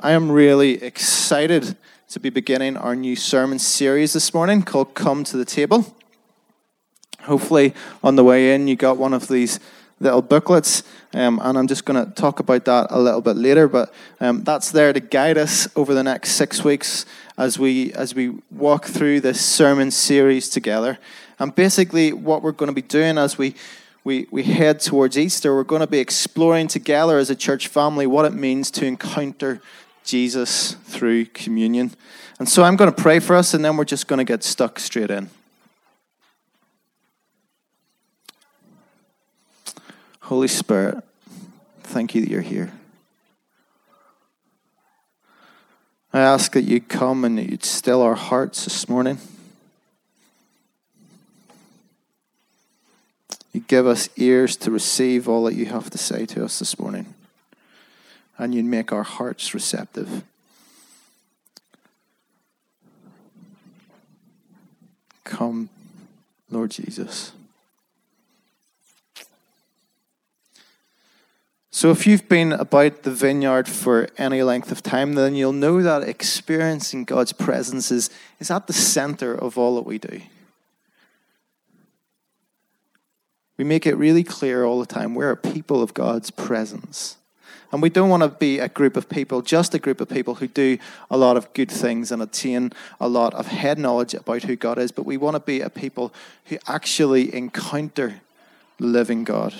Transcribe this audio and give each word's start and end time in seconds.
I 0.00 0.12
am 0.12 0.30
really 0.30 0.80
excited 0.80 1.76
to 2.10 2.20
be 2.20 2.30
beginning 2.30 2.76
our 2.76 2.94
new 2.94 3.16
sermon 3.16 3.58
series 3.58 4.12
this 4.12 4.32
morning 4.32 4.62
called 4.62 4.94
Come 4.94 5.24
to 5.24 5.36
the 5.36 5.44
Table. 5.44 5.92
Hopefully, 7.22 7.74
on 8.04 8.14
the 8.14 8.22
way 8.22 8.54
in, 8.54 8.68
you 8.68 8.76
got 8.76 8.96
one 8.96 9.12
of 9.12 9.26
these 9.26 9.58
little 9.98 10.22
booklets, 10.22 10.84
um, 11.14 11.40
and 11.42 11.58
I'm 11.58 11.66
just 11.66 11.84
going 11.84 12.06
to 12.06 12.12
talk 12.12 12.38
about 12.38 12.64
that 12.66 12.86
a 12.90 13.00
little 13.00 13.20
bit 13.20 13.34
later. 13.34 13.66
But 13.66 13.92
um, 14.20 14.44
that's 14.44 14.70
there 14.70 14.92
to 14.92 15.00
guide 15.00 15.36
us 15.36 15.66
over 15.74 15.92
the 15.94 16.04
next 16.04 16.34
six 16.34 16.62
weeks 16.62 17.04
as 17.36 17.58
we 17.58 17.92
as 17.94 18.14
we 18.14 18.38
walk 18.52 18.84
through 18.84 19.22
this 19.22 19.44
sermon 19.44 19.90
series 19.90 20.48
together. 20.48 21.00
And 21.40 21.52
basically, 21.52 22.12
what 22.12 22.42
we're 22.42 22.52
going 22.52 22.68
to 22.68 22.72
be 22.72 22.82
doing 22.82 23.18
as 23.18 23.36
we 23.36 23.56
we, 24.04 24.28
we 24.30 24.44
head 24.44 24.78
towards 24.78 25.18
Easter, 25.18 25.56
we're 25.56 25.64
going 25.64 25.80
to 25.80 25.88
be 25.88 25.98
exploring 25.98 26.68
together 26.68 27.18
as 27.18 27.30
a 27.30 27.36
church 27.36 27.66
family 27.66 28.06
what 28.06 28.24
it 28.24 28.32
means 28.32 28.70
to 28.70 28.86
encounter 28.86 29.60
Jesus 30.08 30.72
through 30.84 31.26
communion. 31.26 31.92
And 32.38 32.48
so 32.48 32.64
I'm 32.64 32.76
going 32.76 32.90
to 32.90 32.96
pray 32.96 33.18
for 33.18 33.36
us, 33.36 33.52
and 33.52 33.62
then 33.62 33.76
we're 33.76 33.84
just 33.84 34.08
going 34.08 34.18
to 34.18 34.24
get 34.24 34.42
stuck 34.42 34.78
straight 34.78 35.10
in. 35.10 35.28
Holy 40.20 40.48
Spirit, 40.48 41.04
thank 41.82 42.14
you 42.14 42.22
that 42.22 42.30
you're 42.30 42.40
here. 42.40 42.72
I 46.14 46.20
ask 46.20 46.52
that 46.52 46.62
you 46.62 46.80
come 46.80 47.26
and 47.26 47.36
that 47.36 47.50
you'd 47.50 47.64
still 47.64 48.00
our 48.00 48.14
hearts 48.14 48.64
this 48.64 48.88
morning. 48.88 49.18
You 53.52 53.60
give 53.60 53.86
us 53.86 54.08
ears 54.16 54.56
to 54.56 54.70
receive 54.70 55.28
all 55.28 55.44
that 55.44 55.54
you 55.54 55.66
have 55.66 55.90
to 55.90 55.98
say 55.98 56.24
to 56.26 56.44
us 56.46 56.58
this 56.60 56.78
morning 56.78 57.14
and 58.38 58.54
you'd 58.54 58.64
make 58.64 58.92
our 58.92 59.02
hearts 59.02 59.52
receptive. 59.52 60.22
Come, 65.24 65.68
Lord 66.50 66.70
Jesus. 66.70 67.32
So, 71.70 71.90
if 71.90 72.06
you've 72.06 72.28
been 72.28 72.52
about 72.52 73.04
the 73.04 73.10
vineyard 73.10 73.68
for 73.68 74.08
any 74.16 74.42
length 74.42 74.72
of 74.72 74.82
time, 74.82 75.14
then 75.14 75.36
you'll 75.36 75.52
know 75.52 75.80
that 75.82 76.02
experiencing 76.02 77.04
God's 77.04 77.32
presence 77.32 77.92
is, 77.92 78.10
is 78.40 78.50
at 78.50 78.66
the 78.66 78.72
center 78.72 79.32
of 79.32 79.56
all 79.56 79.76
that 79.76 79.86
we 79.86 79.98
do. 79.98 80.22
We 83.56 83.64
make 83.64 83.86
it 83.86 83.96
really 83.96 84.24
clear 84.24 84.64
all 84.64 84.80
the 84.80 84.86
time 84.86 85.14
we're 85.14 85.30
a 85.30 85.36
people 85.36 85.82
of 85.82 85.94
God's 85.94 86.30
presence. 86.30 87.16
And 87.70 87.82
we 87.82 87.90
don't 87.90 88.08
want 88.08 88.22
to 88.22 88.30
be 88.30 88.58
a 88.58 88.68
group 88.68 88.96
of 88.96 89.08
people, 89.08 89.42
just 89.42 89.74
a 89.74 89.78
group 89.78 90.00
of 90.00 90.08
people 90.08 90.36
who 90.36 90.48
do 90.48 90.78
a 91.10 91.18
lot 91.18 91.36
of 91.36 91.52
good 91.52 91.70
things 91.70 92.10
and 92.10 92.22
attain 92.22 92.72
a 92.98 93.08
lot 93.08 93.34
of 93.34 93.48
head 93.48 93.78
knowledge 93.78 94.14
about 94.14 94.44
who 94.44 94.56
God 94.56 94.78
is, 94.78 94.90
but 94.90 95.04
we 95.04 95.18
want 95.18 95.34
to 95.34 95.40
be 95.40 95.60
a 95.60 95.68
people 95.68 96.12
who 96.46 96.56
actually 96.66 97.34
encounter 97.34 98.22
the 98.78 98.86
living 98.86 99.24
God. 99.24 99.54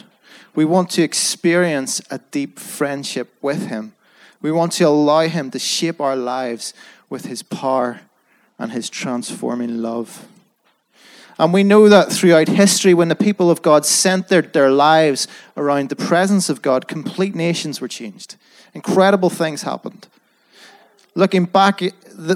We 0.54 0.64
want 0.64 0.90
to 0.90 1.02
experience 1.02 2.00
a 2.10 2.18
deep 2.30 2.58
friendship 2.58 3.34
with 3.42 3.66
Him. 3.66 3.94
We 4.40 4.52
want 4.52 4.72
to 4.72 4.84
allow 4.84 5.28
Him 5.28 5.50
to 5.50 5.58
shape 5.58 6.00
our 6.00 6.16
lives 6.16 6.72
with 7.10 7.26
His 7.26 7.42
power 7.42 8.00
and 8.58 8.72
His 8.72 8.88
transforming 8.88 9.82
love. 9.82 10.26
And 11.38 11.52
we 11.52 11.62
know 11.62 11.88
that 11.88 12.10
throughout 12.10 12.48
history, 12.48 12.94
when 12.94 13.08
the 13.08 13.14
people 13.14 13.50
of 13.50 13.62
God 13.62 13.86
centered 13.86 14.52
their 14.52 14.70
lives 14.70 15.28
around 15.56 15.88
the 15.88 15.96
presence 15.96 16.48
of 16.48 16.62
God, 16.62 16.88
complete 16.88 17.34
nations 17.34 17.80
were 17.80 17.88
changed. 17.88 18.34
Incredible 18.74 19.30
things 19.30 19.62
happened. 19.62 20.08
Looking 21.14 21.44
back, 21.44 21.80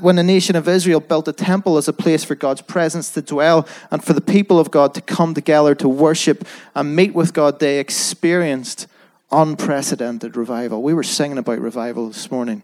when 0.01 0.17
the 0.17 0.23
nation 0.23 0.55
of 0.55 0.69
Israel 0.69 1.01
built 1.01 1.27
a 1.27 1.33
temple 1.33 1.77
as 1.77 1.89
a 1.89 1.93
place 1.93 2.23
for 2.23 2.37
God's 2.37 2.63
presence 2.63 3.11
to 3.11 3.23
dwell 3.23 3.67
and 3.91 4.03
for 4.03 4.13
the 4.13 4.21
people 4.21 4.61
of 4.61 4.71
God 4.71 4.95
to 4.95 5.01
come 5.01 5.35
together 5.35 5.75
to 5.75 5.89
worship 5.89 6.47
and 6.75 6.95
meet 6.95 7.13
with 7.13 7.33
God, 7.33 7.59
they 7.59 7.81
experienced 7.81 8.87
unprecedented 9.33 10.37
revival. 10.37 10.83
We 10.83 10.95
were 10.95 11.03
singing 11.03 11.39
about 11.39 11.59
revival 11.59 12.09
this 12.09 12.31
morning. 12.31 12.63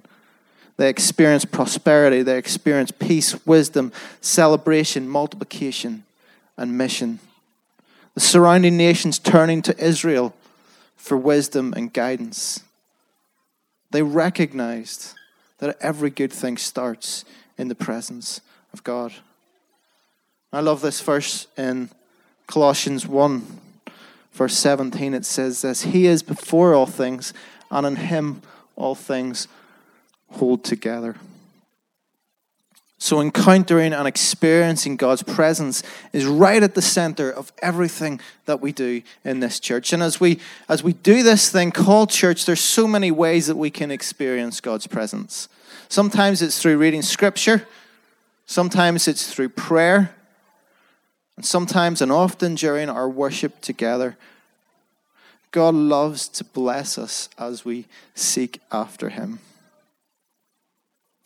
They 0.76 0.88
experienced 0.88 1.50
prosperity, 1.50 2.22
they 2.22 2.38
experienced 2.38 3.00
peace, 3.00 3.44
wisdom, 3.44 3.92
celebration, 4.20 5.08
multiplication 5.08 6.04
and 6.58 6.76
mission. 6.76 7.20
The 8.14 8.20
surrounding 8.20 8.76
nations 8.76 9.18
turning 9.18 9.62
to 9.62 9.78
Israel 9.78 10.34
for 10.96 11.16
wisdom 11.16 11.72
and 11.76 11.92
guidance. 11.92 12.60
They 13.90 14.02
recognized 14.02 15.14
that 15.58 15.78
every 15.80 16.10
good 16.10 16.32
thing 16.32 16.58
starts 16.58 17.24
in 17.56 17.68
the 17.68 17.74
presence 17.74 18.40
of 18.72 18.84
God. 18.84 19.14
I 20.52 20.60
love 20.60 20.80
this 20.80 21.00
verse 21.00 21.46
in 21.56 21.90
Colossians 22.46 23.06
1, 23.06 23.46
verse 24.32 24.54
17. 24.54 25.14
It 25.14 25.24
says 25.24 25.62
this 25.62 25.82
He 25.82 26.06
is 26.06 26.22
before 26.22 26.74
all 26.74 26.86
things, 26.86 27.32
and 27.70 27.86
in 27.86 27.96
Him 27.96 28.42
all 28.76 28.94
things 28.94 29.48
hold 30.32 30.64
together. 30.64 31.16
So, 33.00 33.20
encountering 33.20 33.92
and 33.92 34.08
experiencing 34.08 34.96
God's 34.96 35.22
presence 35.22 35.84
is 36.12 36.26
right 36.26 36.60
at 36.60 36.74
the 36.74 36.82
center 36.82 37.30
of 37.30 37.52
everything 37.62 38.20
that 38.46 38.60
we 38.60 38.72
do 38.72 39.02
in 39.24 39.38
this 39.38 39.60
church. 39.60 39.92
And 39.92 40.02
as 40.02 40.18
we, 40.18 40.40
as 40.68 40.82
we 40.82 40.94
do 40.94 41.22
this 41.22 41.48
thing 41.48 41.70
called 41.70 42.10
church, 42.10 42.44
there's 42.44 42.60
so 42.60 42.88
many 42.88 43.12
ways 43.12 43.46
that 43.46 43.56
we 43.56 43.70
can 43.70 43.92
experience 43.92 44.60
God's 44.60 44.88
presence. 44.88 45.48
Sometimes 45.88 46.42
it's 46.42 46.60
through 46.60 46.78
reading 46.78 47.02
scripture, 47.02 47.68
sometimes 48.46 49.06
it's 49.06 49.32
through 49.32 49.50
prayer, 49.50 50.12
and 51.36 51.46
sometimes 51.46 52.02
and 52.02 52.10
often 52.10 52.56
during 52.56 52.88
our 52.88 53.08
worship 53.08 53.60
together. 53.60 54.16
God 55.52 55.74
loves 55.74 56.26
to 56.28 56.44
bless 56.44 56.98
us 56.98 57.28
as 57.38 57.64
we 57.64 57.86
seek 58.14 58.60
after 58.72 59.08
Him. 59.08 59.38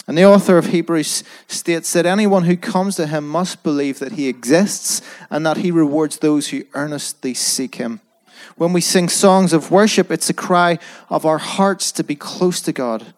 And 0.07 0.19
the 0.19 0.25
author 0.25 0.59
of 0.59 0.67
Hebrews 0.67 1.23
states 1.47 1.93
that 1.93 2.07
anyone 2.07 2.45
who 2.45 2.57
comes 2.57 2.97
to 2.97 3.07
him 3.07 3.29
must 3.29 3.63
believe 3.63 4.01
that 4.01 4.13
he 4.13 4.29
exists 4.29 5.01
and 5.31 5.47
that 5.47 5.59
he 5.59 5.71
rewards 5.71 6.19
those 6.19 6.49
who 6.49 6.65
earnestly 6.75 7.35
seek 7.35 7.77
him. 7.77 8.01
When 8.57 8.73
we 8.73 8.81
sing 8.81 9.09
songs 9.09 9.53
of 9.53 9.71
worship, 9.71 10.11
it's 10.11 10.29
a 10.29 10.35
cry 10.35 10.79
of 11.09 11.25
our 11.25 11.39
hearts 11.39 11.93
to 11.93 12.05
be 12.05 12.17
close 12.17 12.61
to 12.63 12.73
God. 12.73 13.15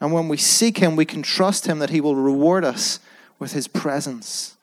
And 0.00 0.12
when 0.12 0.28
we 0.28 0.36
seek 0.36 0.78
him, 0.78 0.96
we 0.96 1.04
can 1.04 1.22
trust 1.22 1.66
him 1.66 1.78
that 1.78 1.90
he 1.90 2.00
will 2.00 2.16
reward 2.16 2.64
us 2.64 2.98
with 3.38 3.52
his 3.52 3.68
presence. 3.68 4.56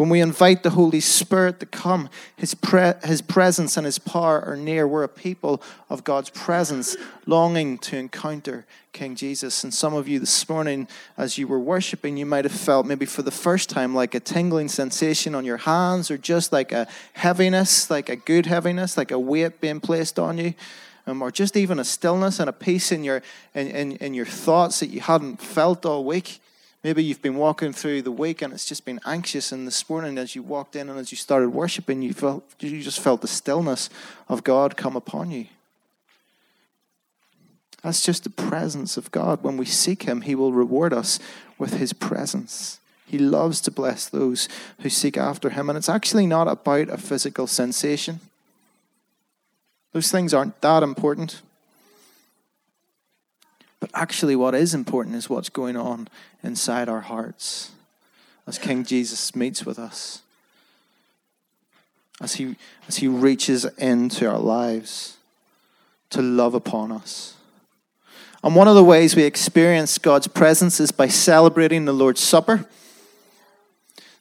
When 0.00 0.08
we 0.08 0.22
invite 0.22 0.62
the 0.62 0.70
Holy 0.70 1.00
Spirit 1.00 1.60
to 1.60 1.66
come, 1.66 2.08
his, 2.34 2.54
pre- 2.54 2.94
his 3.04 3.20
presence 3.20 3.76
and 3.76 3.84
His 3.84 3.98
power 3.98 4.40
are 4.40 4.56
near. 4.56 4.88
We're 4.88 5.02
a 5.02 5.08
people 5.08 5.62
of 5.90 6.04
God's 6.04 6.30
presence, 6.30 6.96
longing 7.26 7.76
to 7.80 7.98
encounter 7.98 8.64
King 8.94 9.14
Jesus. 9.14 9.62
And 9.62 9.74
some 9.74 9.92
of 9.92 10.08
you 10.08 10.18
this 10.18 10.48
morning, 10.48 10.88
as 11.18 11.36
you 11.36 11.46
were 11.46 11.58
worshiping, 11.58 12.16
you 12.16 12.24
might 12.24 12.46
have 12.46 12.58
felt 12.58 12.86
maybe 12.86 13.04
for 13.04 13.20
the 13.20 13.30
first 13.30 13.68
time 13.68 13.94
like 13.94 14.14
a 14.14 14.20
tingling 14.20 14.68
sensation 14.68 15.34
on 15.34 15.44
your 15.44 15.58
hands, 15.58 16.10
or 16.10 16.16
just 16.16 16.50
like 16.50 16.72
a 16.72 16.88
heaviness, 17.12 17.90
like 17.90 18.08
a 18.08 18.16
good 18.16 18.46
heaviness, 18.46 18.96
like 18.96 19.10
a 19.10 19.18
weight 19.18 19.60
being 19.60 19.80
placed 19.80 20.18
on 20.18 20.38
you. 20.38 20.54
Um, 21.06 21.20
or 21.20 21.30
just 21.30 21.58
even 21.58 21.78
a 21.78 21.84
stillness 21.84 22.40
and 22.40 22.48
a 22.48 22.54
peace 22.54 22.90
in 22.90 23.04
your 23.04 23.20
in, 23.54 23.66
in, 23.66 23.92
in 23.96 24.14
your 24.14 24.24
thoughts 24.24 24.80
that 24.80 24.86
you 24.86 25.02
hadn't 25.02 25.42
felt 25.42 25.84
all 25.84 26.06
week. 26.06 26.40
Maybe 26.82 27.04
you've 27.04 27.20
been 27.20 27.36
walking 27.36 27.74
through 27.74 28.02
the 28.02 28.10
week 28.10 28.40
and 28.40 28.54
it's 28.54 28.64
just 28.64 28.86
been 28.86 29.00
anxious, 29.04 29.52
and 29.52 29.66
this 29.66 29.88
morning, 29.90 30.16
as 30.16 30.34
you 30.34 30.42
walked 30.42 30.74
in 30.76 30.88
and 30.88 30.98
as 30.98 31.12
you 31.12 31.16
started 31.16 31.50
worshiping, 31.50 32.00
you 32.00 32.14
felt 32.14 32.42
you 32.60 32.82
just 32.82 33.00
felt 33.00 33.20
the 33.20 33.28
stillness 33.28 33.90
of 34.28 34.44
God 34.44 34.76
come 34.78 34.96
upon 34.96 35.30
you. 35.30 35.46
That's 37.82 38.04
just 38.04 38.24
the 38.24 38.30
presence 38.30 38.96
of 38.96 39.10
God. 39.10 39.42
When 39.42 39.56
we 39.56 39.66
seek 39.66 40.04
Him, 40.04 40.22
He 40.22 40.34
will 40.34 40.52
reward 40.52 40.92
us 40.92 41.18
with 41.58 41.74
His 41.74 41.92
presence. 41.92 42.80
He 43.06 43.18
loves 43.18 43.60
to 43.62 43.70
bless 43.70 44.08
those 44.08 44.48
who 44.80 44.88
seek 44.88 45.18
after 45.18 45.50
Him, 45.50 45.68
and 45.68 45.76
it's 45.76 45.88
actually 45.88 46.26
not 46.26 46.48
about 46.48 46.88
a 46.88 46.96
physical 46.96 47.46
sensation. 47.46 48.20
Those 49.92 50.10
things 50.10 50.32
aren't 50.32 50.60
that 50.60 50.82
important. 50.82 51.42
But 53.80 53.90
actually, 53.94 54.36
what 54.36 54.54
is 54.54 54.74
important 54.74 55.16
is 55.16 55.30
what's 55.30 55.48
going 55.48 55.76
on 55.76 56.08
inside 56.42 56.88
our 56.88 57.00
hearts 57.00 57.72
as 58.46 58.58
King 58.58 58.84
Jesus 58.84 59.34
meets 59.34 59.64
with 59.64 59.78
us, 59.78 60.22
as 62.20 62.34
he, 62.34 62.56
as 62.88 62.96
he 62.96 63.08
reaches 63.08 63.64
into 63.78 64.28
our 64.28 64.38
lives 64.38 65.16
to 66.10 66.20
love 66.20 66.54
upon 66.54 66.92
us. 66.92 67.34
And 68.42 68.54
one 68.54 68.68
of 68.68 68.74
the 68.74 68.84
ways 68.84 69.16
we 69.16 69.24
experience 69.24 69.98
God's 69.98 70.26
presence 70.26 70.80
is 70.80 70.90
by 70.90 71.08
celebrating 71.08 71.84
the 71.84 71.92
Lord's 71.92 72.20
Supper, 72.20 72.66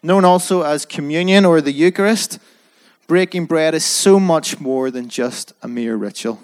known 0.03 0.25
also 0.25 0.61
as 0.61 0.85
communion 0.85 1.45
or 1.45 1.61
the 1.61 1.71
Eucharist. 1.71 2.39
Breaking 3.07 3.45
bread 3.45 3.73
is 3.73 3.85
so 3.85 4.19
much 4.19 4.59
more 4.59 4.91
than 4.91 5.09
just 5.09 5.53
a 5.63 5.67
mere 5.67 5.95
ritual. 5.95 6.39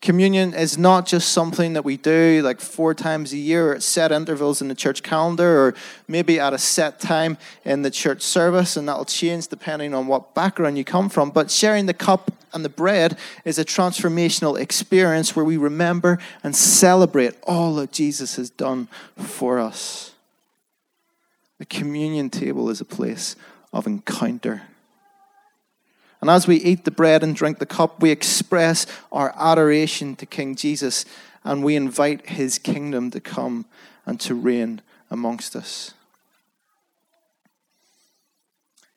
Communion 0.00 0.54
is 0.54 0.78
not 0.78 1.06
just 1.06 1.30
something 1.30 1.72
that 1.72 1.84
we 1.84 1.96
do 1.96 2.40
like 2.44 2.60
four 2.60 2.94
times 2.94 3.32
a 3.32 3.36
year 3.36 3.74
at 3.74 3.82
set 3.82 4.12
intervals 4.12 4.62
in 4.62 4.68
the 4.68 4.74
church 4.74 5.02
calendar 5.02 5.66
or 5.66 5.74
maybe 6.06 6.38
at 6.38 6.52
a 6.52 6.58
set 6.58 7.00
time 7.00 7.36
in 7.64 7.82
the 7.82 7.90
church 7.90 8.22
service, 8.22 8.76
and 8.76 8.88
that'll 8.88 9.04
change 9.04 9.48
depending 9.48 9.94
on 9.94 10.06
what 10.06 10.36
background 10.36 10.78
you 10.78 10.84
come 10.84 11.08
from. 11.08 11.30
But 11.30 11.50
sharing 11.50 11.86
the 11.86 11.94
cup 11.94 12.30
and 12.52 12.64
the 12.64 12.68
bread 12.68 13.18
is 13.44 13.58
a 13.58 13.64
transformational 13.64 14.58
experience 14.58 15.34
where 15.34 15.44
we 15.44 15.56
remember 15.56 16.18
and 16.44 16.54
celebrate 16.54 17.34
all 17.42 17.74
that 17.76 17.90
Jesus 17.90 18.36
has 18.36 18.50
done 18.50 18.86
for 19.16 19.58
us. 19.58 20.12
The 21.58 21.66
communion 21.66 22.30
table 22.30 22.70
is 22.70 22.80
a 22.80 22.84
place 22.84 23.34
of 23.72 23.88
encounter. 23.88 24.62
And 26.20 26.28
as 26.28 26.46
we 26.46 26.56
eat 26.56 26.84
the 26.84 26.90
bread 26.90 27.22
and 27.22 27.34
drink 27.34 27.58
the 27.58 27.66
cup, 27.66 28.00
we 28.00 28.10
express 28.10 28.86
our 29.12 29.32
adoration 29.36 30.16
to 30.16 30.26
King 30.26 30.56
Jesus 30.56 31.04
and 31.44 31.62
we 31.62 31.76
invite 31.76 32.30
his 32.30 32.58
kingdom 32.58 33.10
to 33.12 33.20
come 33.20 33.66
and 34.04 34.20
to 34.20 34.34
reign 34.34 34.82
amongst 35.10 35.54
us. 35.54 35.94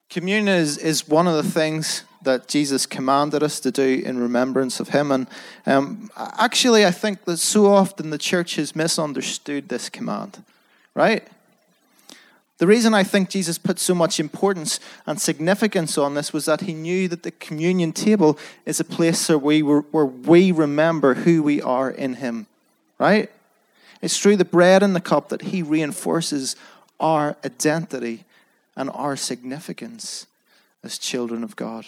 Communion 0.10 0.50
is, 0.50 0.78
is 0.78 1.08
one 1.08 1.28
of 1.28 1.36
the 1.36 1.50
things 1.50 2.04
that 2.24 2.48
Jesus 2.48 2.86
commanded 2.86 3.42
us 3.42 3.60
to 3.62 3.72
do 3.72 4.02
in 4.06 4.20
remembrance 4.20 4.80
of 4.80 4.90
him. 4.90 5.12
And 5.12 5.28
um, 5.66 6.10
actually, 6.18 6.86
I 6.86 6.92
think 6.92 7.24
that 7.26 7.38
so 7.38 7.68
often 7.68 8.10
the 8.10 8.18
church 8.18 8.56
has 8.56 8.76
misunderstood 8.76 9.70
this 9.70 9.90
command, 9.90 10.44
right? 10.94 11.28
The 12.62 12.68
reason 12.68 12.94
I 12.94 13.04
think 13.04 13.30
Jesus 13.32 13.58
put 13.58 13.80
so 13.80 13.96
much 13.96 14.20
importance 14.20 14.80
and 15.08 15.20
significance 15.20 15.98
on 15.98 16.14
this 16.14 16.32
was 16.32 16.46
that 16.46 16.62
he 16.62 16.76
knew 16.76 17.08
that 17.08 17.24
the 17.24 17.32
communion 17.32 17.92
table 17.92 18.38
is 18.68 18.80
a 18.80 18.84
place 18.84 19.30
where 19.30 19.40
we, 19.40 19.64
where 19.64 20.06
we 20.06 20.52
remember 20.52 21.16
who 21.16 21.42
we 21.42 21.60
are 21.60 21.90
in 21.90 22.14
him, 22.14 22.46
right? 23.00 23.32
It's 24.04 24.20
through 24.20 24.38
the 24.38 24.46
bread 24.46 24.84
and 24.84 24.96
the 24.96 25.02
cup 25.02 25.30
that 25.30 25.42
he 25.42 25.64
reinforces 25.64 26.56
our 27.00 27.36
identity 27.44 28.26
and 28.76 28.92
our 28.92 29.16
significance 29.16 30.28
as 30.84 31.00
children 31.00 31.44
of 31.44 31.56
God. 31.56 31.88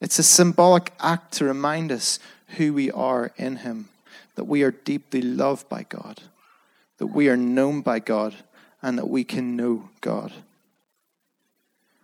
It's 0.00 0.18
a 0.18 0.22
symbolic 0.22 0.94
act 0.98 1.34
to 1.34 1.44
remind 1.44 1.92
us 1.92 2.18
who 2.56 2.72
we 2.72 2.90
are 2.90 3.32
in 3.36 3.56
him, 3.56 3.90
that 4.36 4.44
we 4.44 4.62
are 4.62 4.70
deeply 4.70 5.20
loved 5.20 5.68
by 5.68 5.82
God, 5.82 6.22
that 6.96 7.08
we 7.08 7.28
are 7.28 7.36
known 7.36 7.82
by 7.82 7.98
God 7.98 8.34
and 8.84 8.98
that 8.98 9.08
we 9.08 9.24
can 9.24 9.56
know 9.56 9.88
God. 10.02 10.30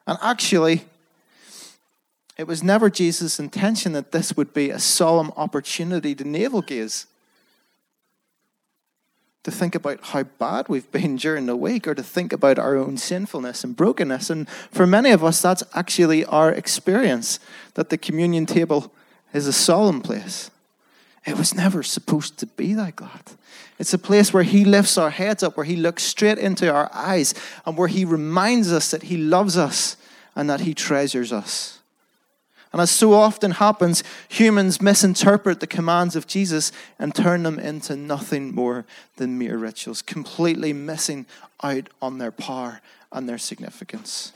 And 0.07 0.19
actually, 0.23 0.87
it 2.39 2.47
was 2.47 2.63
never 2.63 2.89
Jesus' 2.89 3.39
intention 3.39 3.93
that 3.93 4.13
this 4.13 4.35
would 4.35 4.55
be 4.55 4.71
a 4.71 4.79
solemn 4.79 5.31
opportunity 5.37 6.15
to 6.15 6.25
navel 6.27 6.63
gaze. 6.63 7.07
To 9.43 9.51
think 9.51 9.75
about 9.75 10.03
how 10.03 10.23
bad 10.23 10.71
we've 10.71 10.91
been 10.91 11.17
during 11.27 11.45
the 11.45 11.55
week, 11.55 11.87
or 11.87 11.95
to 11.95 12.03
think 12.03 12.33
about 12.33 12.59
our 12.59 12.77
own 12.77 12.97
sinfulness 12.97 13.63
and 13.63 13.77
brokenness. 13.77 14.31
And 14.31 14.49
for 14.49 14.87
many 14.87 15.11
of 15.11 15.23
us, 15.23 15.43
that's 15.43 15.63
actually 15.75 16.25
our 16.25 16.51
experience 16.51 17.41
that 17.75 17.91
the 17.91 17.99
communion 17.99 18.47
table 18.47 18.91
is 19.35 19.47
a 19.47 19.53
solemn 19.53 20.01
place. 20.01 20.51
It 21.27 21.37
was 21.37 21.55
never 21.55 21.83
supposed 21.83 22.39
to 22.39 22.47
be 22.47 22.75
like 22.75 23.01
that. 23.01 23.35
It's 23.79 23.95
a 23.95 23.99
place 23.99 24.33
where 24.33 24.43
He 24.43 24.65
lifts 24.65 24.97
our 24.97 25.11
heads 25.11 25.43
up, 25.43 25.57
where 25.57 25.67
He 25.67 25.77
looks 25.77 26.03
straight 26.03 26.39
into 26.39 26.73
our 26.73 26.91
eyes, 26.93 27.35
and 27.67 27.77
where 27.77 27.89
He 27.89 28.05
reminds 28.05 28.73
us 28.73 28.91
that 28.91 29.05
He 29.05 29.17
loves 29.17 29.57
us 29.57 29.97
and 30.35 30.49
that 30.49 30.61
He 30.61 30.75
treasures 30.75 31.33
us. 31.33 31.81
And 32.73 32.81
as 32.81 32.91
so 32.91 33.15
often 33.15 33.53
happens, 33.53 34.05
humans 34.29 34.81
misinterpret 34.81 35.59
the 35.59 35.67
commands 35.67 36.15
of 36.15 36.29
Jesus 36.29 36.71
and 36.99 37.15
turn 37.15 37.43
them 37.43 37.59
into 37.59 37.97
nothing 37.97 38.55
more 38.55 38.85
than 39.17 39.39
mere 39.39 39.59
rituals, 39.59 40.03
completely 40.03 40.73
missing 40.73 41.27
out 41.63 41.89
on 42.01 42.19
their 42.19 42.31
power 42.31 42.81
and 43.11 43.29
their 43.29 43.39
significance. 43.39 44.33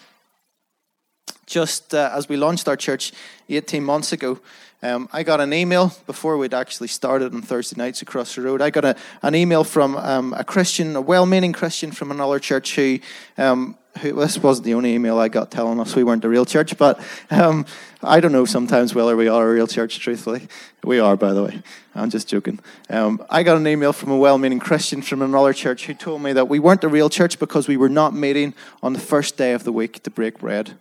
Just 1.47 1.95
uh, 1.95 2.11
as 2.13 2.29
we 2.29 2.37
launched 2.37 2.67
our 2.67 2.77
church 2.77 3.13
18 3.49 3.85
months 3.85 4.13
ago, 4.13 4.41
um, 4.85 5.09
I 5.15 5.23
got 5.23 5.41
an 5.41 5.55
email 5.55 5.95
before 6.07 6.37
we'd 6.37 6.53
actually 6.53 6.89
started 6.89 7.33
on 7.35 7.41
Thursday 7.41 7.81
nights 7.81 8.03
across 8.03 8.35
the 8.35 8.43
road. 8.43 8.61
I 8.61 8.69
got 8.69 8.85
a, 8.85 8.97
an 9.23 9.35
email 9.35 9.65
from 9.65 9.97
um, 9.97 10.35
a 10.35 10.45
Christian, 10.45 10.95
a 10.95 11.01
well 11.01 11.25
meaning 11.25 11.55
Christian 11.55 11.91
from 11.91 12.11
another 12.11 12.39
church 12.39 12.77
who, 12.77 12.99
um, 13.39 13.79
who, 14.01 14.13
this 14.13 14.37
wasn't 14.37 14.67
the 14.67 14.75
only 14.75 14.93
email 14.93 15.19
I 15.19 15.29
got 15.29 15.51
telling 15.51 15.81
us 15.81 15.97
we 15.97 16.05
weren't 16.05 16.23
a 16.27 16.29
real 16.29 16.45
church, 16.45 16.77
but 16.77 17.01
um, 17.31 17.65
I 18.03 18.21
don't 18.21 18.33
know 18.33 18.45
sometimes 18.45 18.95
whether 18.95 19.17
we 19.17 19.27
are 19.27 19.49
a 19.49 19.55
real 19.55 19.67
church, 19.67 19.99
truthfully. 20.01 20.49
We 20.85 20.99
are, 20.99 21.17
by 21.17 21.33
the 21.33 21.45
way. 21.45 21.63
I'm 21.95 22.11
just 22.11 22.29
joking. 22.29 22.61
Um, 22.91 23.25
I 23.31 23.43
got 23.43 23.57
an 23.57 23.67
email 23.67 23.95
from 23.95 24.11
a 24.11 24.19
well 24.19 24.37
meaning 24.37 24.61
Christian 24.61 25.01
from 25.01 25.23
another 25.23 25.55
church 25.55 25.87
who 25.87 25.95
told 25.95 26.21
me 26.21 26.35
that 26.35 26.49
we 26.49 26.59
weren't 26.59 26.85
a 26.85 26.89
real 26.89 27.09
church 27.09 27.39
because 27.39 27.69
we 27.69 27.79
were 27.79 27.89
not 27.89 28.13
meeting 28.13 28.53
on 28.83 28.93
the 28.93 29.01
first 29.01 29.39
day 29.39 29.55
of 29.55 29.65
the 29.65 29.73
week 29.73 30.03
to 30.03 30.11
break 30.11 30.41
bread. 30.41 30.77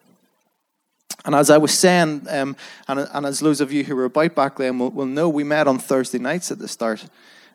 And 1.25 1.35
as 1.35 1.49
I 1.49 1.57
was 1.57 1.71
saying, 1.77 2.27
um, 2.29 2.55
and, 2.87 3.07
and, 3.13 3.25
as 3.25 3.39
those 3.39 3.61
of 3.61 3.71
you 3.71 3.85
who 3.85 3.95
were 3.95 4.05
about 4.05 4.35
back 4.35 4.57
then 4.57 4.77
will, 4.77 4.89
will 4.89 5.05
know, 5.05 5.29
we 5.29 5.43
met 5.43 5.67
on 5.67 5.79
Thursday 5.79 6.19
nights 6.19 6.51
at 6.51 6.59
the 6.59 6.67
start. 6.67 7.05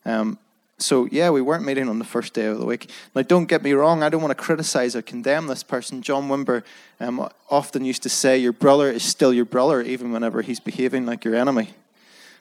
Um, 0.07 0.39
so, 0.79 1.07
yeah, 1.11 1.29
we 1.31 1.43
weren't 1.43 1.65
meeting 1.65 1.89
on 1.89 1.99
the 1.99 2.05
first 2.05 2.33
day 2.33 2.47
of 2.47 2.59
the 2.59 2.65
week. 2.65 2.89
Now, 3.15 3.23
don't 3.23 3.47
get 3.47 3.63
me 3.63 3.73
wrong, 3.73 4.03
I 4.03 4.09
don't 4.09 4.23
want 4.23 4.31
to 4.31 4.43
criticize 4.43 4.95
or 4.95 5.03
condemn 5.03 5.49
this 5.49 5.63
person. 5.63 6.03
John 6.03 6.29
Wimber 6.29 6.63
um, 7.01 7.29
often 7.51 7.85
used 7.85 8.03
to 8.05 8.09
say, 8.09 8.39
Your 8.39 8.53
brother 8.53 8.91
is 8.91 9.03
still 9.03 9.35
your 9.35 9.45
brother, 9.45 9.83
even 9.83 10.13
whenever 10.13 10.41
he's 10.41 10.61
behaving 10.61 11.05
like 11.05 11.25
your 11.25 11.35
enemy. 11.35 11.75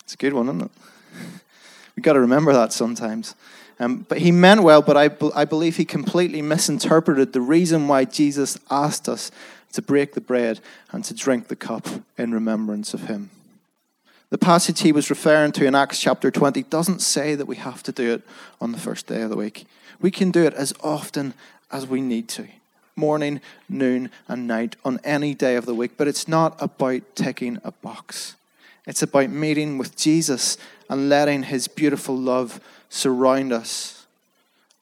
It's 0.01 0.13
a 0.13 0.18
good 0.18 0.33
one, 0.33 0.47
isn't 0.47 0.62
it? 0.62 0.71
We've 1.95 2.03
got 2.03 2.13
to 2.13 2.19
remember 2.19 2.53
that 2.53 2.71
sometimes. 2.71 3.35
Um, 3.80 4.06
but 4.07 4.19
he 4.19 4.31
meant 4.31 4.63
well, 4.63 4.81
but 4.81 4.95
I, 4.97 5.09
I 5.35 5.45
believe 5.45 5.77
he 5.77 5.85
completely 5.85 6.41
misinterpreted 6.41 7.33
the 7.33 7.41
reason 7.41 7.88
why 7.88 8.06
Jesus 8.06 8.57
asked 8.69 9.09
us 9.09 9.31
to 9.73 9.81
break 9.81 10.13
the 10.13 10.21
bread 10.21 10.59
and 10.91 11.03
to 11.05 11.13
drink 11.13 11.47
the 11.47 11.55
cup 11.55 11.87
in 12.17 12.33
remembrance 12.33 12.93
of 12.93 13.01
him. 13.01 13.29
The 14.29 14.37
passage 14.37 14.81
he 14.81 14.91
was 14.91 15.09
referring 15.09 15.53
to 15.53 15.65
in 15.65 15.75
Acts 15.75 15.99
chapter 15.99 16.29
20 16.29 16.63
doesn't 16.63 17.01
say 17.01 17.35
that 17.35 17.45
we 17.45 17.55
have 17.55 17.81
to 17.83 17.91
do 17.91 18.13
it 18.13 18.23
on 18.59 18.71
the 18.71 18.79
first 18.79 19.07
day 19.07 19.21
of 19.21 19.29
the 19.29 19.37
week. 19.37 19.65
We 20.01 20.11
can 20.11 20.31
do 20.31 20.45
it 20.45 20.53
as 20.53 20.73
often 20.83 21.33
as 21.71 21.87
we 21.87 22.01
need 22.01 22.27
to 22.29 22.47
morning, 22.97 23.39
noon, 23.69 24.09
and 24.27 24.47
night 24.47 24.75
on 24.83 24.99
any 25.03 25.33
day 25.33 25.55
of 25.55 25.65
the 25.65 25.75
week. 25.75 25.91
But 25.95 26.07
it's 26.07 26.27
not 26.27 26.59
about 26.59 27.15
ticking 27.15 27.59
a 27.63 27.71
box, 27.71 28.35
it's 28.85 29.03
about 29.03 29.29
meeting 29.29 29.77
with 29.77 29.95
Jesus 29.95 30.57
and 30.89 31.09
letting 31.09 31.43
his 31.43 31.67
beautiful 31.67 32.17
love 32.17 32.59
surround 32.89 33.53
us 33.53 34.06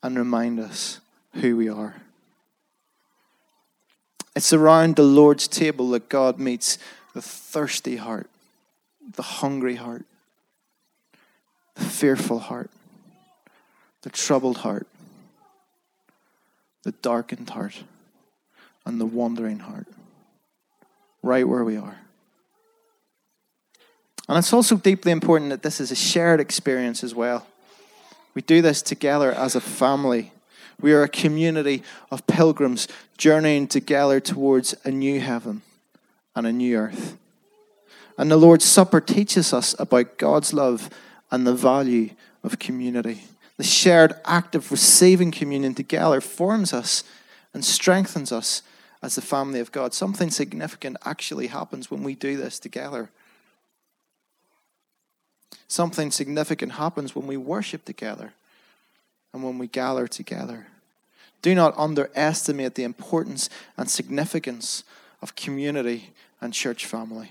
and 0.02 0.16
remind 0.16 0.58
us 0.58 1.00
who 1.34 1.56
we 1.56 1.68
are. 1.68 1.96
It's 4.36 4.52
around 4.52 4.96
the 4.96 5.02
Lord's 5.02 5.48
table 5.48 5.88
that 5.90 6.10
God 6.10 6.38
meets 6.38 6.76
the 7.14 7.22
thirsty 7.22 7.96
heart, 7.96 8.28
the 9.14 9.22
hungry 9.22 9.76
heart, 9.76 10.04
the 11.74 11.84
fearful 11.84 12.40
heart, 12.40 12.70
the 14.02 14.10
troubled 14.10 14.58
heart, 14.58 14.86
the 16.82 16.92
darkened 16.92 17.48
heart, 17.48 17.82
and 18.84 19.00
the 19.00 19.06
wandering 19.06 19.60
heart. 19.60 19.86
Right 21.22 21.48
where 21.48 21.64
we 21.64 21.78
are. 21.78 21.96
And 24.28 24.36
it's 24.36 24.52
also 24.52 24.76
deeply 24.76 25.12
important 25.12 25.48
that 25.48 25.62
this 25.62 25.80
is 25.80 25.90
a 25.90 25.96
shared 25.96 26.40
experience 26.40 27.02
as 27.02 27.14
well. 27.14 27.46
We 28.34 28.42
do 28.42 28.60
this 28.60 28.82
together 28.82 29.32
as 29.32 29.56
a 29.56 29.62
family 29.62 30.32
we 30.80 30.92
are 30.92 31.02
a 31.02 31.08
community 31.08 31.82
of 32.10 32.26
pilgrims 32.26 32.86
journeying 33.16 33.68
together 33.68 34.20
towards 34.20 34.74
a 34.84 34.90
new 34.90 35.20
heaven 35.20 35.62
and 36.34 36.46
a 36.46 36.52
new 36.52 36.76
earth. 36.76 37.16
And 38.18 38.30
the 38.30 38.36
Lord's 38.36 38.64
Supper 38.64 39.00
teaches 39.00 39.52
us 39.52 39.74
about 39.78 40.18
God's 40.18 40.52
love 40.52 40.90
and 41.30 41.46
the 41.46 41.54
value 41.54 42.10
of 42.42 42.58
community. 42.58 43.24
The 43.56 43.64
shared 43.64 44.14
act 44.24 44.54
of 44.54 44.70
receiving 44.70 45.30
communion 45.30 45.74
together 45.74 46.20
forms 46.20 46.72
us 46.72 47.04
and 47.54 47.64
strengthens 47.64 48.32
us 48.32 48.62
as 49.02 49.14
the 49.14 49.22
family 49.22 49.60
of 49.60 49.72
God. 49.72 49.94
Something 49.94 50.30
significant 50.30 50.96
actually 51.04 51.46
happens 51.46 51.90
when 51.90 52.02
we 52.02 52.14
do 52.14 52.36
this 52.36 52.58
together. 52.58 53.10
Something 55.68 56.10
significant 56.10 56.72
happens 56.72 57.14
when 57.14 57.26
we 57.26 57.36
worship 57.36 57.84
together 57.84 58.32
and 59.36 59.44
when 59.44 59.58
we 59.58 59.66
gather 59.66 60.08
together. 60.08 60.66
Do 61.42 61.54
not 61.54 61.76
underestimate 61.76 62.74
the 62.74 62.84
importance 62.84 63.48
and 63.76 63.88
significance 63.88 64.82
of 65.22 65.36
community 65.36 66.10
and 66.40 66.52
church 66.52 66.86
family. 66.86 67.30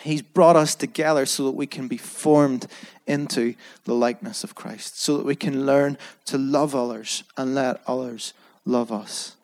He's 0.00 0.22
brought 0.22 0.56
us 0.56 0.74
together 0.74 1.24
so 1.26 1.44
that 1.44 1.52
we 1.52 1.68
can 1.68 1.86
be 1.86 1.96
formed 1.96 2.66
into 3.06 3.54
the 3.84 3.94
likeness 3.94 4.42
of 4.42 4.56
Christ, 4.56 5.00
so 5.00 5.16
that 5.16 5.26
we 5.26 5.36
can 5.36 5.64
learn 5.64 5.96
to 6.26 6.36
love 6.36 6.74
others 6.74 7.22
and 7.36 7.54
let 7.54 7.80
others 7.86 8.34
love 8.64 8.90
us, 8.90 9.36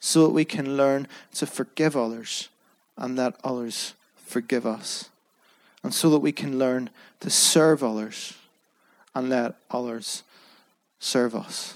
so 0.00 0.24
that 0.24 0.32
we 0.32 0.46
can 0.46 0.78
learn 0.78 1.06
to 1.34 1.46
forgive 1.46 1.96
others 1.96 2.48
and 2.96 3.16
let 3.16 3.34
others 3.44 3.92
forgive 4.16 4.66
us, 4.66 5.10
and 5.82 5.92
so 5.92 6.08
that 6.08 6.20
we 6.20 6.32
can 6.32 6.58
learn 6.58 6.88
to 7.20 7.28
serve 7.28 7.84
others 7.84 8.32
and 9.14 9.28
let 9.28 9.54
others 9.70 10.22
serve 11.04 11.34
us. 11.34 11.74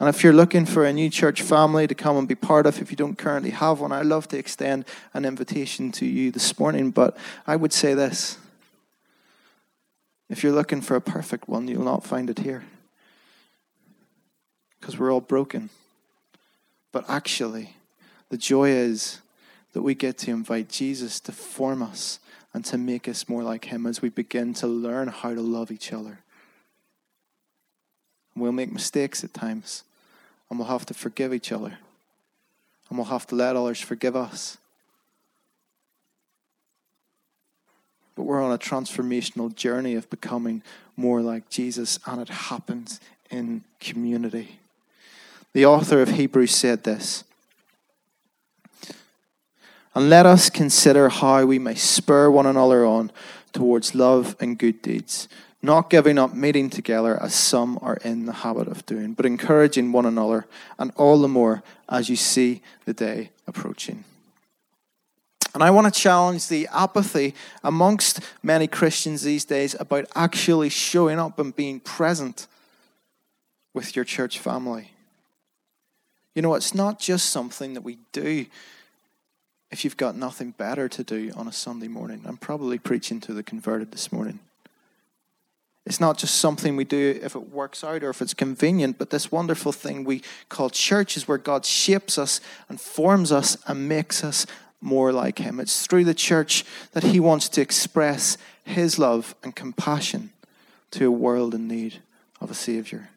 And 0.00 0.08
if 0.08 0.22
you're 0.22 0.34
looking 0.34 0.66
for 0.66 0.84
a 0.84 0.92
new 0.92 1.08
church 1.08 1.40
family 1.40 1.86
to 1.86 1.94
come 1.94 2.16
and 2.16 2.28
be 2.28 2.34
part 2.34 2.66
of, 2.66 2.80
if 2.82 2.90
you 2.90 2.96
don't 2.96 3.16
currently 3.16 3.50
have 3.50 3.80
one, 3.80 3.92
I'd 3.92 4.06
love 4.06 4.28
to 4.28 4.38
extend 4.38 4.84
an 5.14 5.24
invitation 5.24 5.92
to 5.92 6.04
you 6.04 6.30
this 6.30 6.58
morning. 6.58 6.90
But 6.90 7.16
I 7.46 7.56
would 7.56 7.72
say 7.72 7.94
this 7.94 8.36
if 10.28 10.42
you're 10.42 10.52
looking 10.52 10.80
for 10.80 10.96
a 10.96 11.00
perfect 11.00 11.48
one, 11.48 11.68
you'll 11.68 11.84
not 11.84 12.04
find 12.04 12.28
it 12.28 12.40
here. 12.40 12.64
Because 14.80 14.98
we're 14.98 15.12
all 15.12 15.20
broken. 15.20 15.70
But 16.92 17.08
actually, 17.08 17.76
the 18.28 18.36
joy 18.36 18.70
is 18.70 19.20
that 19.72 19.82
we 19.82 19.94
get 19.94 20.18
to 20.18 20.30
invite 20.30 20.68
Jesus 20.68 21.18
to 21.20 21.32
form 21.32 21.82
us 21.82 22.18
and 22.52 22.64
to 22.66 22.76
make 22.76 23.08
us 23.08 23.28
more 23.28 23.42
like 23.42 23.66
Him 23.66 23.86
as 23.86 24.02
we 24.02 24.08
begin 24.08 24.54
to 24.54 24.66
learn 24.66 25.08
how 25.08 25.34
to 25.34 25.40
love 25.40 25.70
each 25.70 25.92
other. 25.92 26.20
We'll 28.36 28.52
make 28.52 28.72
mistakes 28.72 29.22
at 29.22 29.32
times, 29.32 29.84
and 30.50 30.58
we'll 30.58 30.68
have 30.68 30.86
to 30.86 30.94
forgive 30.94 31.32
each 31.32 31.52
other, 31.52 31.78
and 32.88 32.98
we'll 32.98 33.06
have 33.06 33.26
to 33.28 33.34
let 33.34 33.56
others 33.56 33.80
forgive 33.80 34.16
us. 34.16 34.58
But 38.16 38.24
we're 38.24 38.42
on 38.42 38.52
a 38.52 38.58
transformational 38.58 39.54
journey 39.54 39.94
of 39.94 40.08
becoming 40.10 40.62
more 40.96 41.20
like 41.20 41.48
Jesus, 41.48 41.98
and 42.06 42.20
it 42.20 42.28
happens 42.28 43.00
in 43.30 43.64
community. 43.80 44.58
The 45.52 45.66
author 45.66 46.02
of 46.02 46.10
Hebrews 46.10 46.54
said 46.54 46.84
this 46.84 47.24
And 49.94 50.10
let 50.10 50.26
us 50.26 50.50
consider 50.50 51.08
how 51.08 51.44
we 51.44 51.58
may 51.58 51.74
spur 51.74 52.30
one 52.30 52.46
another 52.46 52.84
on 52.84 53.10
towards 53.52 53.94
love 53.94 54.36
and 54.40 54.58
good 54.58 54.82
deeds, 54.82 55.28
not 55.64 55.88
giving 55.88 56.18
up 56.18 56.34
meeting 56.34 56.68
together 56.68 57.20
as 57.20 57.34
some 57.34 57.78
are 57.80 57.96
in 58.04 58.26
the 58.26 58.32
habit 58.32 58.68
of 58.68 58.84
doing, 58.86 59.14
but 59.14 59.24
encouraging 59.24 59.92
one 59.92 60.04
another, 60.04 60.46
and 60.78 60.92
all 60.96 61.20
the 61.20 61.28
more 61.28 61.62
as 61.88 62.08
you 62.08 62.16
see 62.16 62.60
the 62.84 62.92
day 62.92 63.30
approaching. 63.46 64.04
And 65.54 65.62
I 65.62 65.70
want 65.70 65.92
to 65.92 66.00
challenge 66.00 66.48
the 66.48 66.68
apathy 66.72 67.34
amongst 67.62 68.20
many 68.42 68.66
Christians 68.66 69.22
these 69.22 69.44
days 69.44 69.74
about 69.78 70.06
actually 70.14 70.68
showing 70.68 71.18
up 71.18 71.38
and 71.38 71.54
being 71.54 71.80
present 71.80 72.46
with 73.72 73.96
your 73.96 74.04
church 74.04 74.38
family. 74.38 74.90
You 76.34 76.42
know, 76.42 76.54
it's 76.54 76.74
not 76.74 76.98
just 76.98 77.30
something 77.30 77.74
that 77.74 77.82
we 77.82 77.98
do 78.12 78.46
if 79.70 79.84
you've 79.84 79.96
got 79.96 80.16
nothing 80.16 80.50
better 80.50 80.88
to 80.88 81.02
do 81.04 81.32
on 81.36 81.48
a 81.48 81.52
Sunday 81.52 81.88
morning. 81.88 82.22
I'm 82.26 82.36
probably 82.36 82.78
preaching 82.78 83.20
to 83.22 83.32
the 83.32 83.42
converted 83.42 83.92
this 83.92 84.12
morning. 84.12 84.40
It's 85.86 86.00
not 86.00 86.16
just 86.16 86.36
something 86.36 86.76
we 86.76 86.84
do 86.84 87.20
if 87.22 87.34
it 87.34 87.50
works 87.50 87.84
out 87.84 88.02
or 88.02 88.10
if 88.10 88.22
it's 88.22 88.32
convenient, 88.32 88.96
but 88.98 89.10
this 89.10 89.30
wonderful 89.30 89.70
thing 89.70 90.04
we 90.04 90.22
call 90.48 90.70
church 90.70 91.16
is 91.16 91.28
where 91.28 91.38
God 91.38 91.66
shapes 91.66 92.16
us 92.16 92.40
and 92.68 92.80
forms 92.80 93.30
us 93.30 93.58
and 93.66 93.88
makes 93.88 94.24
us 94.24 94.46
more 94.80 95.12
like 95.12 95.38
Him. 95.38 95.60
It's 95.60 95.86
through 95.86 96.04
the 96.04 96.14
church 96.14 96.64
that 96.92 97.04
He 97.04 97.20
wants 97.20 97.50
to 97.50 97.60
express 97.60 98.38
His 98.64 98.98
love 98.98 99.34
and 99.42 99.54
compassion 99.54 100.30
to 100.92 101.06
a 101.06 101.10
world 101.10 101.54
in 101.54 101.68
need 101.68 102.02
of 102.40 102.50
a 102.50 102.54
Savior. 102.54 103.10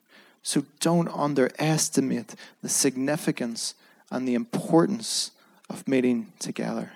So 0.44 0.66
don't 0.80 1.10
underestimate 1.10 2.36
the 2.62 2.70
significance 2.70 3.76
and 4.12 4.28
the 4.28 4.36
importance 4.36 5.32
of 5.70 5.88
meeting 5.88 6.32
together. 6.40 6.92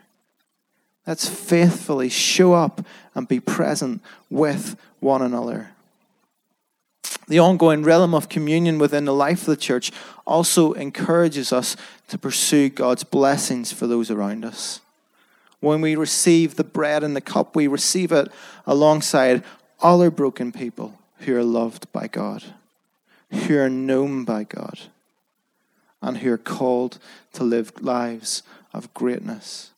Let's 1.08 1.28
faithfully 1.28 2.10
show 2.10 2.54
up 2.54 2.86
and 3.16 3.28
be 3.28 3.40
present 3.40 4.02
with 4.30 4.78
one 5.00 5.22
another. 5.22 5.72
The 7.28 7.40
ongoing 7.40 7.84
realm 7.84 8.14
of 8.14 8.30
communion 8.30 8.78
within 8.78 9.06
the 9.06 9.14
life 9.14 9.42
of 9.42 9.46
the 9.48 9.58
church 9.58 9.92
also 10.28 10.74
encourages 10.74 11.52
us 11.52 11.76
to 12.10 12.18
pursue 12.18 12.70
God's 12.70 13.04
blessings 13.04 13.72
for 13.72 13.88
those 13.88 14.12
around 14.12 14.46
us. 14.46 14.80
When 15.60 15.82
we 15.82 15.96
receive 15.96 16.56
the 16.56 16.64
bread 16.64 17.04
and 17.04 17.16
the 17.16 17.22
cup, 17.22 17.56
we 17.56 17.68
receive 17.68 18.12
it 18.12 18.30
alongside 18.66 19.44
other 19.80 20.12
broken 20.12 20.52
people 20.52 21.00
who 21.20 21.36
are 21.36 21.44
loved 21.44 21.92
by 21.92 22.08
God, 22.08 22.44
who 23.32 23.58
are 23.58 23.70
known 23.70 24.24
by 24.24 24.44
God, 24.44 24.80
and 26.02 26.18
who 26.18 26.32
are 26.34 26.38
called 26.38 27.00
to 27.34 27.44
live 27.44 27.72
lives 27.82 28.44
of 28.74 28.94
greatness 28.94 29.72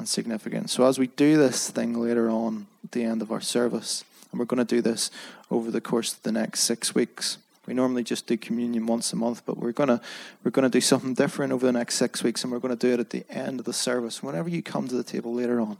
and 0.00 0.08
significance. 0.08 0.72
So, 0.72 0.86
as 0.86 0.98
we 0.98 1.08
do 1.08 1.36
this 1.36 1.70
thing 1.70 1.94
later 1.94 2.30
on 2.30 2.66
at 2.82 2.92
the 2.92 3.04
end 3.04 3.20
of 3.20 3.30
our 3.30 3.40
service, 3.40 4.02
and 4.30 4.38
we're 4.38 4.46
going 4.46 4.58
to 4.58 4.64
do 4.64 4.80
this 4.80 5.10
over 5.50 5.70
the 5.70 5.80
course 5.80 6.14
of 6.14 6.22
the 6.22 6.32
next 6.32 6.60
six 6.60 6.94
weeks. 6.94 7.36
We 7.66 7.74
normally 7.74 8.02
just 8.02 8.26
do 8.26 8.38
communion 8.38 8.86
once 8.86 9.12
a 9.12 9.16
month, 9.16 9.42
but 9.44 9.58
we're 9.58 9.72
gonna 9.72 10.00
we're 10.42 10.50
gonna 10.50 10.70
do 10.70 10.80
something 10.80 11.14
different 11.14 11.52
over 11.52 11.66
the 11.66 11.72
next 11.72 11.96
six 11.96 12.24
weeks, 12.24 12.42
and 12.42 12.50
we're 12.50 12.58
gonna 12.58 12.74
do 12.74 12.94
it 12.94 12.98
at 12.98 13.10
the 13.10 13.24
end 13.28 13.60
of 13.60 13.66
the 13.66 13.72
service. 13.72 14.22
Whenever 14.22 14.48
you 14.48 14.62
come 14.62 14.88
to 14.88 14.94
the 14.94 15.04
table 15.04 15.34
later 15.34 15.60
on, 15.60 15.76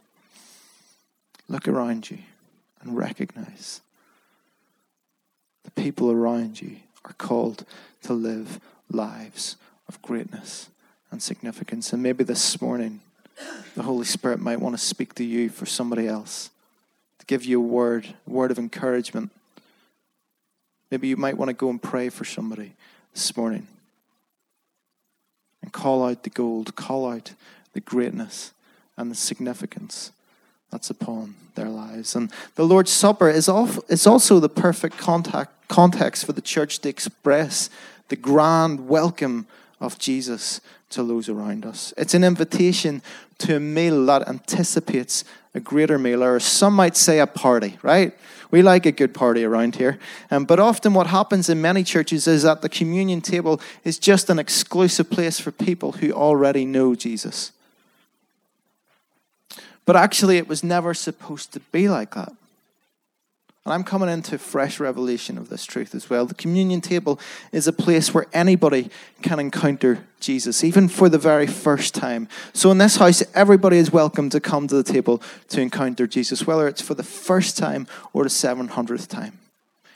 look 1.48 1.66
around 1.66 2.10
you 2.10 2.18
and 2.82 2.96
recognize 2.96 3.80
the 5.64 5.70
people 5.70 6.12
around 6.12 6.60
you 6.60 6.76
are 7.04 7.14
called 7.14 7.64
to 8.02 8.12
live 8.12 8.60
lives 8.90 9.56
of 9.88 10.00
greatness 10.02 10.68
and 11.10 11.22
significance. 11.22 11.92
And 11.92 12.02
maybe 12.02 12.22
this 12.22 12.60
morning, 12.60 13.00
the 13.74 13.82
Holy 13.82 14.04
Spirit 14.04 14.40
might 14.40 14.60
want 14.60 14.76
to 14.76 14.84
speak 14.84 15.14
to 15.14 15.24
you 15.24 15.48
for 15.48 15.66
somebody 15.66 16.06
else 16.06 16.50
to 17.18 17.26
give 17.26 17.44
you 17.44 17.60
a 17.60 17.66
word, 17.66 18.14
a 18.26 18.30
word 18.30 18.50
of 18.50 18.58
encouragement. 18.58 19.30
Maybe 20.90 21.08
you 21.08 21.16
might 21.16 21.36
want 21.36 21.48
to 21.48 21.54
go 21.54 21.70
and 21.70 21.80
pray 21.80 22.08
for 22.08 22.24
somebody 22.24 22.72
this 23.14 23.36
morning 23.36 23.66
and 25.62 25.72
call 25.72 26.04
out 26.04 26.24
the 26.24 26.30
gold, 26.30 26.74
call 26.74 27.08
out 27.10 27.34
the 27.72 27.80
greatness 27.80 28.52
and 28.96 29.10
the 29.10 29.14
significance 29.14 30.10
that's 30.70 30.90
upon 30.90 31.34
their 31.54 31.68
lives. 31.68 32.14
And 32.14 32.30
the 32.54 32.64
Lord's 32.64 32.90
Supper 32.90 33.28
is, 33.28 33.48
also 33.48 34.40
the 34.40 34.48
perfect 34.48 34.98
contact, 34.98 35.68
context 35.68 36.24
for 36.24 36.32
the 36.32 36.40
church 36.40 36.78
to 36.80 36.88
express 36.88 37.70
the 38.08 38.16
grand 38.16 38.88
welcome 38.88 39.46
of 39.80 39.98
Jesus 39.98 40.60
to 40.90 41.02
those 41.02 41.28
around 41.28 41.64
us. 41.64 41.94
It's 41.96 42.14
an 42.14 42.24
invitation 42.24 43.02
to 43.38 43.56
a 43.56 43.60
meal 43.60 44.04
that 44.06 44.28
anticipates 44.28 45.24
a 45.54 45.60
greater 45.60 45.98
meal, 45.98 46.22
or 46.22 46.38
some 46.38 46.74
might 46.74 46.96
say 46.96 47.18
a 47.18 47.26
party, 47.26 47.78
right? 47.82 48.12
We 48.50 48.62
like 48.62 48.86
a 48.86 48.92
good 48.92 49.14
party 49.14 49.44
around 49.44 49.76
here. 49.76 49.98
Um, 50.30 50.44
but 50.44 50.60
often, 50.60 50.94
what 50.94 51.08
happens 51.08 51.48
in 51.48 51.60
many 51.60 51.82
churches 51.84 52.26
is 52.26 52.42
that 52.42 52.62
the 52.62 52.68
communion 52.68 53.20
table 53.20 53.60
is 53.84 53.98
just 53.98 54.30
an 54.30 54.38
exclusive 54.38 55.10
place 55.10 55.40
for 55.40 55.50
people 55.50 55.92
who 55.92 56.12
already 56.12 56.64
know 56.64 56.94
Jesus. 56.94 57.52
But 59.86 59.96
actually, 59.96 60.36
it 60.36 60.48
was 60.48 60.62
never 60.62 60.94
supposed 60.94 61.52
to 61.52 61.60
be 61.72 61.88
like 61.88 62.14
that. 62.14 62.32
And 63.70 63.76
I'm 63.76 63.84
coming 63.84 64.08
into 64.08 64.36
fresh 64.36 64.80
revelation 64.80 65.38
of 65.38 65.48
this 65.48 65.64
truth 65.64 65.94
as 65.94 66.10
well. 66.10 66.26
The 66.26 66.34
communion 66.34 66.80
table 66.80 67.20
is 67.52 67.68
a 67.68 67.72
place 67.72 68.12
where 68.12 68.26
anybody 68.32 68.90
can 69.22 69.38
encounter 69.38 70.08
Jesus, 70.18 70.64
even 70.64 70.88
for 70.88 71.08
the 71.08 71.18
very 71.18 71.46
first 71.46 71.94
time. 71.94 72.26
So 72.52 72.72
in 72.72 72.78
this 72.78 72.96
house, 72.96 73.22
everybody 73.32 73.76
is 73.76 73.92
welcome 73.92 74.28
to 74.30 74.40
come 74.40 74.66
to 74.66 74.74
the 74.74 74.82
table 74.82 75.22
to 75.50 75.60
encounter 75.60 76.08
Jesus, 76.08 76.48
whether 76.48 76.66
it's 76.66 76.82
for 76.82 76.94
the 76.94 77.04
first 77.04 77.56
time 77.56 77.86
or 78.12 78.24
the 78.24 78.28
700th 78.28 79.06
time. 79.06 79.38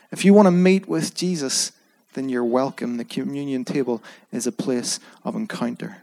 If 0.09 0.23
you 0.23 0.33
want 0.33 0.45
to 0.45 0.51
meet 0.51 0.87
with 0.87 1.13
Jesus, 1.13 1.73
then 2.13 2.29
you're 2.29 2.45
welcome. 2.45 2.95
The 2.95 3.03
communion 3.03 3.65
table 3.65 4.01
is 4.31 4.47
a 4.47 4.53
place 4.53 5.01
of 5.25 5.35
encounter. 5.35 5.97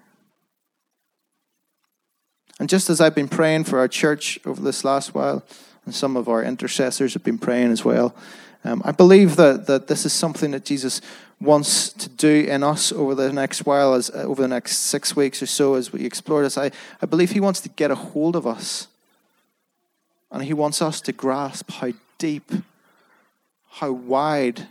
And 2.60 2.68
just 2.68 2.90
as 2.90 3.00
I've 3.00 3.14
been 3.14 3.28
praying 3.28 3.64
for 3.64 3.78
our 3.78 3.88
church 3.88 4.38
over 4.44 4.60
this 4.60 4.84
last 4.84 5.14
while, 5.14 5.42
and 5.84 5.94
some 5.94 6.16
of 6.16 6.28
our 6.28 6.42
intercessors 6.42 7.14
have 7.14 7.24
been 7.24 7.38
praying 7.38 7.70
as 7.70 7.84
well. 7.84 8.14
Um, 8.64 8.82
I 8.84 8.92
believe 8.92 9.36
that, 9.36 9.66
that 9.66 9.88
this 9.88 10.06
is 10.06 10.12
something 10.12 10.52
that 10.52 10.64
Jesus 10.64 11.00
wants 11.40 11.92
to 11.92 12.08
do 12.08 12.44
in 12.48 12.62
us 12.62 12.92
over 12.92 13.14
the 13.16 13.32
next 13.32 13.66
while, 13.66 13.94
as 13.94 14.08
uh, 14.10 14.22
over 14.22 14.42
the 14.42 14.48
next 14.48 14.76
six 14.76 15.16
weeks 15.16 15.42
or 15.42 15.46
so, 15.46 15.74
as 15.74 15.92
we 15.92 16.04
explore 16.04 16.42
this. 16.42 16.56
I, 16.56 16.70
I 17.00 17.06
believe 17.06 17.32
He 17.32 17.40
wants 17.40 17.60
to 17.62 17.68
get 17.68 17.90
a 17.90 17.96
hold 17.96 18.36
of 18.36 18.46
us, 18.46 18.86
and 20.30 20.44
He 20.44 20.54
wants 20.54 20.80
us 20.80 21.00
to 21.02 21.12
grasp 21.12 21.70
how 21.72 21.92
deep, 22.18 22.52
how 23.68 23.90
wide, 23.90 24.68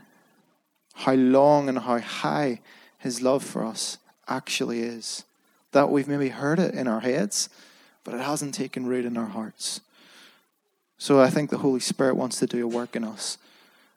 how 0.94 1.14
long, 1.14 1.68
and 1.68 1.80
how 1.80 2.00
high 2.00 2.62
His 2.98 3.22
love 3.22 3.44
for 3.44 3.66
us 3.66 3.98
actually 4.30 4.80
is. 4.80 5.26
That 5.74 5.90
we've 5.90 6.08
maybe 6.08 6.30
heard 6.30 6.60
it 6.60 6.74
in 6.74 6.88
our 6.88 7.02
heads, 7.02 7.50
but 8.06 8.14
it 8.14 8.22
hasn't 8.22 8.54
taken 8.54 8.86
root 8.86 9.06
in 9.06 9.18
our 9.18 9.26
hearts. 9.26 9.82
So 11.02 11.20
I 11.20 11.32
think 11.32 11.50
the 11.50 11.58
Holy 11.58 11.80
Spirit 11.80 12.16
wants 12.16 12.38
to 12.38 12.46
do 12.46 12.64
a 12.64 12.68
work 12.68 12.96
in 12.96 13.04
us. 13.04 13.40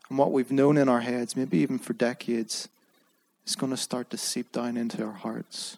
And 0.09 0.17
what 0.17 0.33
we've 0.33 0.51
known 0.51 0.79
in 0.79 0.89
our 0.89 1.03
heads, 1.03 1.37
maybe 1.37 1.59
even 1.59 1.79
for 1.79 1.93
decades, 1.93 2.67
is 3.47 3.57
going 3.57 3.73
to 3.73 3.77
start 3.77 4.09
to 4.09 4.17
seep 4.17 4.53
down 4.53 4.79
into 4.79 5.05
our 5.05 5.13
hearts. 5.13 5.77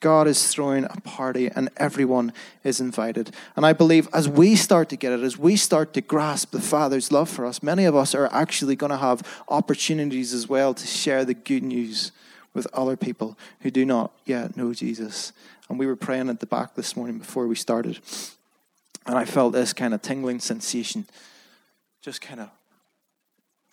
God 0.00 0.26
is 0.26 0.48
throwing 0.48 0.84
a 0.84 1.02
party 1.04 1.50
and 1.54 1.68
everyone 1.76 2.32
is 2.64 2.80
invited. 2.80 3.34
And 3.56 3.66
I 3.66 3.74
believe 3.74 4.08
as 4.14 4.26
we 4.26 4.56
start 4.56 4.88
to 4.88 4.96
get 4.96 5.12
it, 5.12 5.20
as 5.20 5.36
we 5.36 5.56
start 5.56 5.92
to 5.92 6.00
grasp 6.00 6.50
the 6.50 6.62
Father's 6.62 7.12
love 7.12 7.28
for 7.28 7.44
us, 7.44 7.62
many 7.62 7.84
of 7.84 7.94
us 7.94 8.14
are 8.14 8.32
actually 8.32 8.74
going 8.74 8.88
to 8.88 8.96
have 8.96 9.44
opportunities 9.50 10.32
as 10.32 10.48
well 10.48 10.72
to 10.72 10.86
share 10.86 11.26
the 11.26 11.34
good 11.34 11.62
news 11.62 12.10
with 12.54 12.66
other 12.72 12.96
people 12.96 13.36
who 13.60 13.70
do 13.70 13.84
not 13.84 14.12
yet 14.24 14.56
know 14.56 14.72
Jesus. 14.72 15.34
And 15.68 15.78
we 15.78 15.84
were 15.84 15.94
praying 15.94 16.30
at 16.30 16.40
the 16.40 16.46
back 16.46 16.74
this 16.74 16.96
morning 16.96 17.18
before 17.18 17.46
we 17.46 17.54
started. 17.54 18.00
And 19.06 19.16
I 19.16 19.24
felt 19.24 19.52
this 19.52 19.72
kind 19.72 19.94
of 19.94 20.02
tingling 20.02 20.40
sensation 20.40 21.06
just 22.02 22.20
kind 22.20 22.40
of 22.40 22.50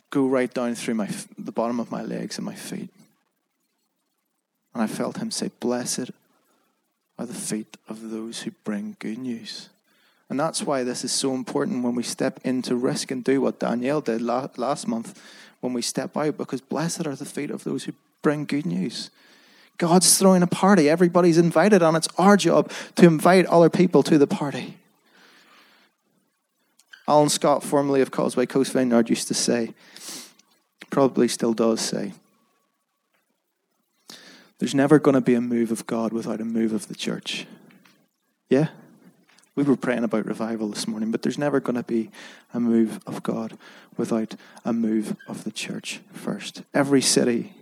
go 0.10 0.28
right 0.28 0.54
down 0.54 0.76
through 0.76 0.94
my, 0.94 1.10
the 1.38 1.52
bottom 1.52 1.80
of 1.80 1.92
my 1.92 2.04
legs 2.04 2.38
and 2.38 2.46
my 2.46 2.56
feet. 2.56 2.90
And 4.74 4.82
I 4.82 4.88
felt 4.88 5.18
him 5.18 5.32
say, 5.32 5.50
Blessed 5.60 6.12
are 7.18 7.26
the 7.26 7.34
feet 7.34 7.78
of 7.88 8.10
those 8.10 8.42
who 8.42 8.52
bring 8.64 8.96
good 9.00 9.18
news. 9.18 9.70
And 10.30 10.40
that's 10.40 10.64
why 10.64 10.84
this 10.84 11.04
is 11.04 11.12
so 11.12 11.34
important 11.34 11.84
when 11.84 11.96
we 11.96 12.04
step 12.04 12.40
into 12.44 12.76
risk 12.76 13.12
and 13.12 13.24
do 13.24 13.42
what 13.42 13.60
Danielle 13.60 14.02
did 14.02 14.22
last 14.22 14.88
month 14.88 15.22
when 15.60 15.74
we 15.74 15.82
step 15.82 16.18
out, 16.18 16.38
because 16.38 16.62
blessed 16.62 17.06
are 17.08 17.16
the 17.16 17.26
feet 17.26 17.50
of 17.50 17.64
those 17.64 17.84
who 17.86 17.94
bring 18.22 18.46
good 18.46 18.66
news. 18.66 19.10
God's 19.78 20.18
throwing 20.18 20.44
a 20.44 20.48
party. 20.48 20.90
Everybody's 20.90 21.38
invited, 21.38 21.82
and 21.82 21.96
it's 21.96 22.08
our 22.18 22.38
job 22.38 22.72
to 22.96 23.06
invite 23.06 23.46
other 23.46 23.70
people 23.70 24.04
to 24.04 24.18
the 24.18 24.28
party. 24.28 24.78
Alan 27.08 27.30
Scott, 27.30 27.64
formerly 27.64 28.02
of 28.02 28.12
Causeway 28.12 28.46
Coast 28.46 28.72
Vineyard, 28.72 29.10
used 29.10 29.28
to 29.28 29.34
say, 29.34 29.74
probably 30.90 31.28
still 31.28 31.54
does 31.54 31.82
say, 31.82 32.14
there's 34.60 34.76
never 34.76 35.00
going 35.00 35.16
to 35.16 35.22
be 35.22 35.36
a 35.36 35.42
move 35.42 35.72
of 35.72 35.86
God 35.88 36.14
without 36.14 36.40
a 36.40 36.46
move 36.46 36.72
of 36.72 36.88
the 36.88 36.96
church. 36.96 37.46
Yeah? 38.50 38.70
We 39.56 39.64
were 39.64 39.76
praying 39.76 40.04
about 40.04 40.26
revival 40.26 40.70
this 40.70 40.88
morning, 40.88 41.12
but 41.12 41.22
there's 41.22 41.38
never 41.38 41.60
going 41.60 41.76
to 41.76 41.84
be 41.84 42.10
a 42.54 42.60
move 42.60 43.00
of 43.06 43.22
God 43.24 43.58
without 43.98 44.36
a 44.64 44.72
move 44.72 45.16
of 45.28 45.44
the 45.44 45.52
church 45.52 46.00
first. 46.12 46.64
Every 46.74 47.02
city 47.02 47.54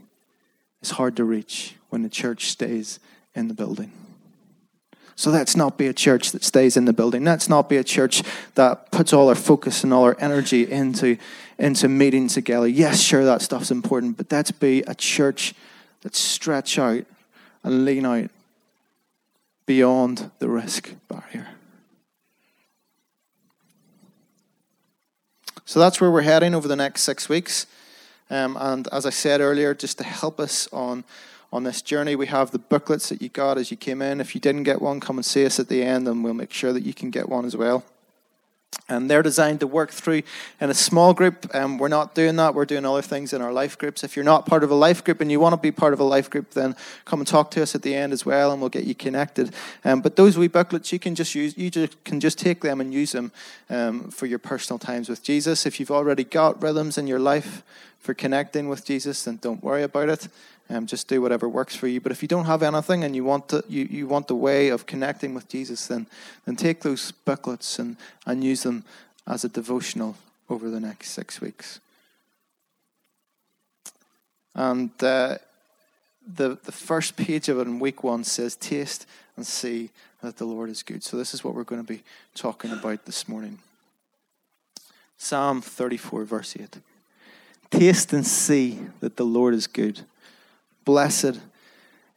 is 0.81 0.91
hard 0.91 1.15
to 1.17 1.23
reach 1.23 1.75
when 1.89 2.03
the 2.03 2.09
church 2.09 2.45
stays 2.51 2.99
in 3.33 3.47
the 3.47 3.53
building. 3.53 3.91
So 5.15 5.29
let's 5.29 5.55
not 5.55 5.77
be 5.77 5.87
a 5.87 5.93
church 5.93 6.31
that 6.31 6.43
stays 6.43 6.77
in 6.77 6.85
the 6.85 6.93
building. 6.93 7.23
Let's 7.23 7.49
not 7.49 7.69
be 7.69 7.77
a 7.77 7.83
church 7.83 8.23
that 8.55 8.91
puts 8.91 9.13
all 9.13 9.29
our 9.29 9.35
focus 9.35 9.83
and 9.83 9.93
all 9.93 10.03
our 10.03 10.17
energy 10.19 10.69
into, 10.69 11.17
into 11.57 11.87
meeting 11.87 12.27
together. 12.27 12.67
Yes, 12.67 13.01
sure, 13.01 13.25
that 13.25 13.41
stuff's 13.41 13.71
important, 13.71 14.17
but 14.17 14.31
let's 14.31 14.51
be 14.51 14.81
a 14.87 14.95
church 14.95 15.53
that 16.01 16.15
stretch 16.15 16.79
out 16.79 17.05
and 17.63 17.85
lean 17.85 18.05
out 18.05 18.29
beyond 19.65 20.31
the 20.39 20.49
risk 20.49 20.95
barrier. 21.07 21.47
So 25.65 25.79
that's 25.79 26.01
where 26.01 26.11
we're 26.11 26.23
heading 26.23 26.53
over 26.53 26.67
the 26.67 26.75
next 26.75 27.03
six 27.03 27.29
weeks. 27.29 27.65
Um, 28.29 28.57
and 28.59 28.87
as 28.91 29.05
I 29.05 29.09
said 29.09 29.39
earlier, 29.39 29.73
just 29.73 29.97
to 29.99 30.03
help 30.03 30.39
us 30.39 30.67
on 30.73 31.03
on 31.51 31.63
this 31.63 31.81
journey. 31.81 32.15
We 32.15 32.27
have 32.27 32.51
the 32.51 32.59
booklets 32.59 33.09
that 33.09 33.21
you 33.21 33.29
got 33.29 33.57
as 33.57 33.71
you 33.71 33.77
came 33.77 34.01
in. 34.01 34.21
If 34.21 34.35
you 34.35 34.41
didn't 34.41 34.63
get 34.63 34.81
one, 34.81 34.99
come 34.99 35.17
and 35.17 35.25
see 35.25 35.45
us 35.45 35.59
at 35.59 35.67
the 35.67 35.83
end, 35.83 36.07
and 36.07 36.23
we'll 36.23 36.33
make 36.33 36.53
sure 36.53 36.73
that 36.73 36.83
you 36.83 36.93
can 36.93 37.09
get 37.09 37.27
one 37.27 37.45
as 37.45 37.55
well. 37.57 37.83
And 38.87 39.09
they're 39.09 39.21
designed 39.21 39.59
to 39.59 39.67
work 39.67 39.91
through 39.91 40.23
in 40.61 40.69
a 40.69 40.73
small 40.73 41.13
group. 41.13 41.53
Um, 41.53 41.77
we're 41.77 41.89
not 41.89 42.15
doing 42.15 42.37
that. 42.37 42.55
We're 42.55 42.65
doing 42.65 42.85
other 42.85 43.01
things 43.01 43.33
in 43.33 43.41
our 43.41 43.51
life 43.51 43.77
groups. 43.77 44.03
If 44.03 44.15
you're 44.15 44.25
not 44.25 44.45
part 44.45 44.63
of 44.63 44.71
a 44.71 44.75
life 44.75 45.03
group 45.03 45.19
and 45.19 45.29
you 45.29 45.41
want 45.41 45.53
to 45.53 45.57
be 45.57 45.71
part 45.71 45.91
of 45.91 45.99
a 45.99 46.05
life 46.05 46.29
group, 46.29 46.51
then 46.51 46.75
come 47.03 47.19
and 47.19 47.27
talk 47.27 47.51
to 47.51 47.61
us 47.61 47.75
at 47.75 47.81
the 47.81 47.93
end 47.93 48.13
as 48.13 48.25
well, 48.25 48.51
and 48.51 48.61
we'll 48.61 48.69
get 48.69 48.85
you 48.85 48.95
connected. 48.95 49.53
Um, 49.83 50.01
but 50.01 50.15
those 50.15 50.37
wee 50.37 50.47
booklets, 50.47 50.93
you 50.93 50.99
can 50.99 51.15
just 51.15 51.35
use. 51.35 51.57
You 51.57 51.69
just, 51.69 52.01
can 52.05 52.21
just 52.21 52.39
take 52.39 52.61
them 52.61 52.79
and 52.79 52.93
use 52.93 53.11
them 53.11 53.33
um, 53.69 54.09
for 54.09 54.25
your 54.25 54.39
personal 54.39 54.79
times 54.79 55.09
with 55.09 55.21
Jesus. 55.21 55.65
If 55.65 55.79
you've 55.79 55.91
already 55.91 56.23
got 56.23 56.61
rhythms 56.61 56.97
in 56.97 57.07
your 57.07 57.19
life 57.19 57.63
for 57.99 58.13
connecting 58.13 58.69
with 58.69 58.85
Jesus, 58.85 59.23
then 59.23 59.37
don't 59.41 59.61
worry 59.61 59.83
about 59.83 60.09
it. 60.09 60.27
Um, 60.71 60.85
just 60.87 61.09
do 61.09 61.21
whatever 61.21 61.49
works 61.49 61.75
for 61.75 61.87
you. 61.87 61.99
But 61.99 62.13
if 62.13 62.21
you 62.21 62.29
don't 62.29 62.45
have 62.45 62.63
anything 62.63 63.03
and 63.03 63.13
you 63.13 63.25
want 63.25 63.49
to, 63.49 63.61
you, 63.67 63.83
you 63.89 64.07
want 64.07 64.27
the 64.27 64.35
way 64.35 64.69
of 64.69 64.85
connecting 64.85 65.35
with 65.35 65.49
Jesus, 65.49 65.87
then 65.87 66.07
then 66.45 66.55
take 66.55 66.79
those 66.79 67.11
booklets 67.25 67.79
and, 67.79 67.97
and 68.25 68.41
use 68.41 68.63
them 68.63 68.83
as 69.27 69.43
a 69.43 69.49
devotional 69.49 70.15
over 70.47 70.69
the 70.69 70.79
next 70.79 71.11
six 71.11 71.41
weeks. 71.41 71.81
And 74.55 74.91
uh, 75.03 75.37
the 76.35 76.57
the 76.63 76.71
first 76.71 77.15
page 77.17 77.49
of 77.49 77.59
it 77.59 77.67
in 77.67 77.79
week 77.79 78.03
one 78.03 78.23
says, 78.23 78.55
"Taste 78.55 79.05
and 79.35 79.45
see 79.45 79.89
that 80.21 80.37
the 80.37 80.45
Lord 80.45 80.69
is 80.69 80.83
good." 80.83 81.03
So 81.03 81.17
this 81.17 81.33
is 81.33 81.43
what 81.43 81.53
we're 81.53 81.63
going 81.65 81.85
to 81.85 81.93
be 81.93 82.03
talking 82.33 82.71
about 82.71 83.05
this 83.05 83.27
morning. 83.27 83.59
Psalm 85.17 85.61
thirty-four, 85.61 86.23
verse 86.23 86.55
eight. 86.57 86.77
Taste 87.69 88.13
and 88.13 88.25
see 88.25 88.79
that 89.01 89.15
the 89.15 89.25
Lord 89.25 89.53
is 89.53 89.67
good. 89.67 90.05
Blessed 90.85 91.39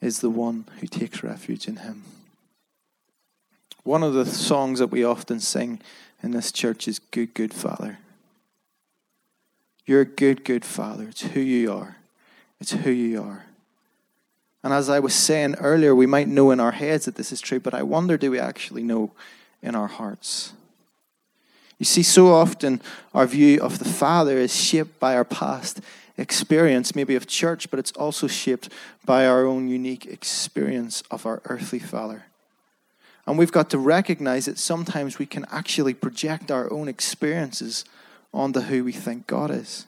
is 0.00 0.20
the 0.20 0.30
one 0.30 0.66
who 0.80 0.86
takes 0.86 1.22
refuge 1.22 1.68
in 1.68 1.76
him. 1.76 2.04
One 3.82 4.02
of 4.02 4.14
the 4.14 4.26
songs 4.26 4.78
that 4.78 4.88
we 4.88 5.04
often 5.04 5.40
sing 5.40 5.80
in 6.22 6.30
this 6.30 6.50
church 6.50 6.88
is 6.88 6.98
Good, 6.98 7.34
Good 7.34 7.52
Father. 7.52 7.98
You're 9.86 10.00
a 10.00 10.06
good, 10.06 10.44
good 10.44 10.64
Father. 10.64 11.08
It's 11.08 11.22
who 11.22 11.40
you 11.40 11.72
are. 11.72 11.96
It's 12.60 12.72
who 12.72 12.90
you 12.90 13.22
are. 13.22 13.44
And 14.62 14.72
as 14.72 14.88
I 14.88 14.98
was 14.98 15.14
saying 15.14 15.56
earlier, 15.56 15.94
we 15.94 16.06
might 16.06 16.26
know 16.26 16.50
in 16.50 16.58
our 16.58 16.72
heads 16.72 17.04
that 17.04 17.16
this 17.16 17.32
is 17.32 17.42
true, 17.42 17.60
but 17.60 17.74
I 17.74 17.82
wonder 17.82 18.16
do 18.16 18.30
we 18.30 18.38
actually 18.38 18.82
know 18.82 19.10
in 19.62 19.74
our 19.74 19.88
hearts? 19.88 20.54
You 21.78 21.84
see, 21.84 22.02
so 22.02 22.32
often 22.32 22.80
our 23.12 23.26
view 23.26 23.60
of 23.60 23.78
the 23.78 23.84
Father 23.84 24.38
is 24.38 24.56
shaped 24.56 24.98
by 24.98 25.14
our 25.14 25.24
past 25.24 25.80
experience, 26.16 26.94
maybe 26.94 27.14
of 27.16 27.26
church, 27.26 27.70
but 27.70 27.78
it's 27.78 27.92
also 27.92 28.26
shaped 28.26 28.68
by 29.04 29.26
our 29.26 29.44
own 29.44 29.68
unique 29.68 30.06
experience 30.06 31.02
of 31.10 31.26
our 31.26 31.42
earthly 31.46 31.78
Father. 31.78 32.24
And 33.26 33.38
we've 33.38 33.52
got 33.52 33.70
to 33.70 33.78
recognize 33.78 34.44
that 34.44 34.58
sometimes 34.58 35.18
we 35.18 35.26
can 35.26 35.46
actually 35.50 35.94
project 35.94 36.50
our 36.50 36.70
own 36.72 36.88
experiences 36.88 37.84
onto 38.32 38.60
who 38.60 38.84
we 38.84 38.92
think 38.92 39.26
God 39.26 39.50
is. 39.50 39.86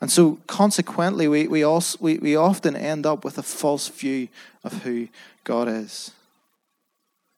And 0.00 0.10
so, 0.12 0.38
consequently, 0.46 1.26
we, 1.26 1.48
we, 1.48 1.62
also, 1.62 1.98
we, 2.00 2.18
we 2.18 2.36
often 2.36 2.76
end 2.76 3.04
up 3.04 3.24
with 3.24 3.36
a 3.36 3.42
false 3.42 3.88
view 3.88 4.28
of 4.62 4.82
who 4.82 5.08
God 5.44 5.66
is. 5.68 6.12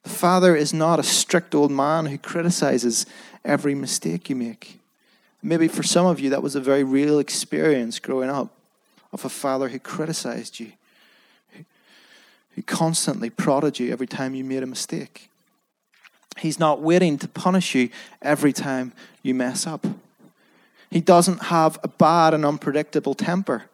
The 0.02 0.10
Father 0.10 0.56
is 0.56 0.72
not 0.72 0.98
a 0.98 1.02
strict 1.02 1.54
old 1.54 1.70
man 1.70 2.06
who 2.06 2.18
criticizes 2.18 3.06
every 3.44 3.74
mistake 3.74 4.28
you 4.28 4.36
make. 4.36 4.79
Maybe 5.42 5.68
for 5.68 5.83
some 5.83 6.07
of 6.07 6.20
you, 6.20 6.31
that 6.31 6.42
was 6.42 6.55
a 6.55 6.61
very 6.61 6.85
real 6.85 7.18
experience 7.18 7.98
growing 7.98 8.31
up 8.31 8.55
of 9.12 9.24
a 9.24 9.29
father 9.29 9.68
who 9.68 9.79
criticized 9.79 10.61
you, 10.61 10.72
who 12.55 12.62
constantly 12.62 13.31
prodded 13.31 13.79
you 13.79 13.90
every 13.90 14.07
time 14.07 14.35
you 14.35 14.44
made 14.44 14.62
a 14.62 14.66
mistake. 14.66 15.31
He's 16.38 16.59
not 16.59 16.81
waiting 16.81 17.18
to 17.18 17.29
punish 17.29 17.74
you 17.74 17.88
every 18.22 18.53
time 18.53 18.92
you 19.22 19.35
mess 19.35 19.66
up. 19.66 19.87
He 20.90 21.00
doesn't 21.00 21.44
have 21.44 21.79
a 21.83 21.88
bad 21.88 22.35
and 22.35 22.44
unpredictable 22.44 23.14
temper. 23.14 23.64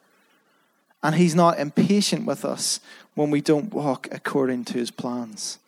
And 1.02 1.14
he's 1.14 1.35
not 1.35 1.59
impatient 1.59 2.26
with 2.26 2.44
us 2.44 2.81
when 3.14 3.31
we 3.31 3.40
don't 3.40 3.72
walk 3.72 4.09
according 4.11 4.64
to 4.66 4.74
his 4.74 4.90
plans. 4.90 5.59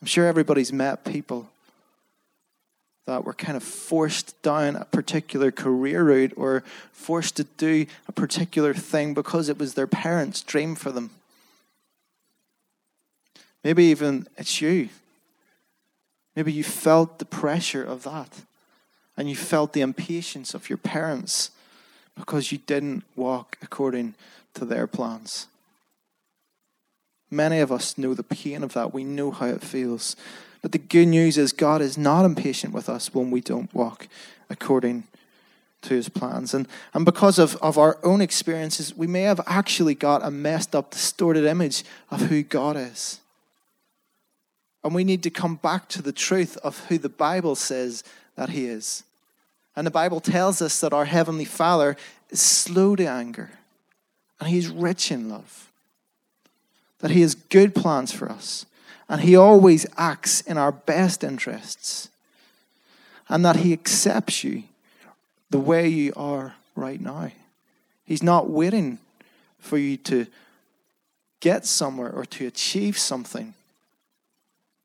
I'm 0.00 0.06
sure 0.06 0.26
everybody's 0.26 0.72
met 0.72 1.04
people 1.04 1.48
that 3.06 3.24
were 3.24 3.34
kind 3.34 3.56
of 3.56 3.62
forced 3.62 4.40
down 4.42 4.76
a 4.76 4.84
particular 4.84 5.50
career 5.50 6.04
route 6.04 6.32
or 6.36 6.62
forced 6.92 7.36
to 7.36 7.44
do 7.44 7.86
a 8.06 8.12
particular 8.12 8.72
thing 8.72 9.12
because 9.12 9.48
it 9.48 9.58
was 9.58 9.74
their 9.74 9.86
parents' 9.86 10.42
dream 10.42 10.74
for 10.74 10.92
them. 10.92 11.10
Maybe 13.64 13.84
even 13.84 14.26
it's 14.36 14.60
you. 14.60 14.88
Maybe 16.36 16.52
you 16.52 16.64
felt 16.64 17.18
the 17.18 17.24
pressure 17.24 17.84
of 17.84 18.04
that 18.04 18.42
and 19.16 19.28
you 19.28 19.36
felt 19.36 19.72
the 19.72 19.82
impatience 19.82 20.54
of 20.54 20.68
your 20.70 20.78
parents 20.78 21.50
because 22.16 22.52
you 22.52 22.58
didn't 22.58 23.04
walk 23.16 23.58
according 23.62 24.14
to 24.54 24.64
their 24.64 24.86
plans. 24.86 25.46
Many 27.30 27.60
of 27.60 27.72
us 27.72 27.96
know 27.96 28.14
the 28.14 28.22
pain 28.22 28.62
of 28.62 28.74
that. 28.74 28.92
We 28.92 29.04
know 29.04 29.30
how 29.30 29.46
it 29.46 29.62
feels. 29.62 30.16
But 30.62 30.72
the 30.72 30.78
good 30.78 31.06
news 31.06 31.36
is 31.36 31.52
God 31.52 31.82
is 31.82 31.98
not 31.98 32.24
impatient 32.24 32.72
with 32.72 32.88
us 32.88 33.12
when 33.12 33.30
we 33.30 33.40
don't 33.40 33.72
walk 33.74 34.08
according 34.48 35.04
to 35.82 35.94
his 35.94 36.08
plans. 36.08 36.54
And, 36.54 36.68
and 36.94 37.04
because 37.04 37.38
of, 37.38 37.56
of 37.56 37.76
our 37.76 37.98
own 38.04 38.20
experiences, 38.20 38.96
we 38.96 39.08
may 39.08 39.22
have 39.22 39.40
actually 39.46 39.96
got 39.96 40.24
a 40.24 40.30
messed 40.30 40.76
up, 40.76 40.92
distorted 40.92 41.44
image 41.44 41.82
of 42.10 42.22
who 42.22 42.44
God 42.44 42.76
is. 42.76 43.20
And 44.84 44.94
we 44.94 45.04
need 45.04 45.22
to 45.24 45.30
come 45.30 45.56
back 45.56 45.88
to 45.90 46.02
the 46.02 46.12
truth 46.12 46.56
of 46.58 46.86
who 46.86 46.98
the 46.98 47.08
Bible 47.08 47.56
says 47.56 48.04
that 48.36 48.50
he 48.50 48.66
is. 48.66 49.02
And 49.74 49.86
the 49.86 49.90
Bible 49.90 50.20
tells 50.20 50.62
us 50.62 50.80
that 50.80 50.92
our 50.92 51.06
Heavenly 51.06 51.44
Father 51.44 51.96
is 52.30 52.40
slow 52.40 52.94
to 52.96 53.06
anger 53.06 53.50
and 54.38 54.48
he's 54.50 54.68
rich 54.68 55.10
in 55.10 55.28
love. 55.28 55.70
that 56.98 57.10
He 57.12 57.20
has 57.20 57.34
good 57.34 57.74
plans 57.74 58.12
for 58.12 58.30
us, 58.30 58.64
and 59.12 59.20
He 59.20 59.36
always 59.36 59.84
acts 59.98 60.40
in 60.40 60.56
our 60.56 60.72
best 60.72 61.22
interests, 61.22 62.08
and 63.28 63.44
that 63.44 63.56
He 63.56 63.74
accepts 63.74 64.42
you 64.42 64.62
the 65.50 65.58
way 65.58 65.86
you 65.86 66.14
are 66.16 66.54
right 66.74 66.98
now. 66.98 67.30
He's 68.06 68.22
not 68.22 68.48
waiting 68.48 68.98
for 69.58 69.76
you 69.76 69.98
to 69.98 70.26
get 71.40 71.66
somewhere 71.66 72.10
or 72.10 72.24
to 72.24 72.46
achieve 72.46 72.96
something 72.96 73.52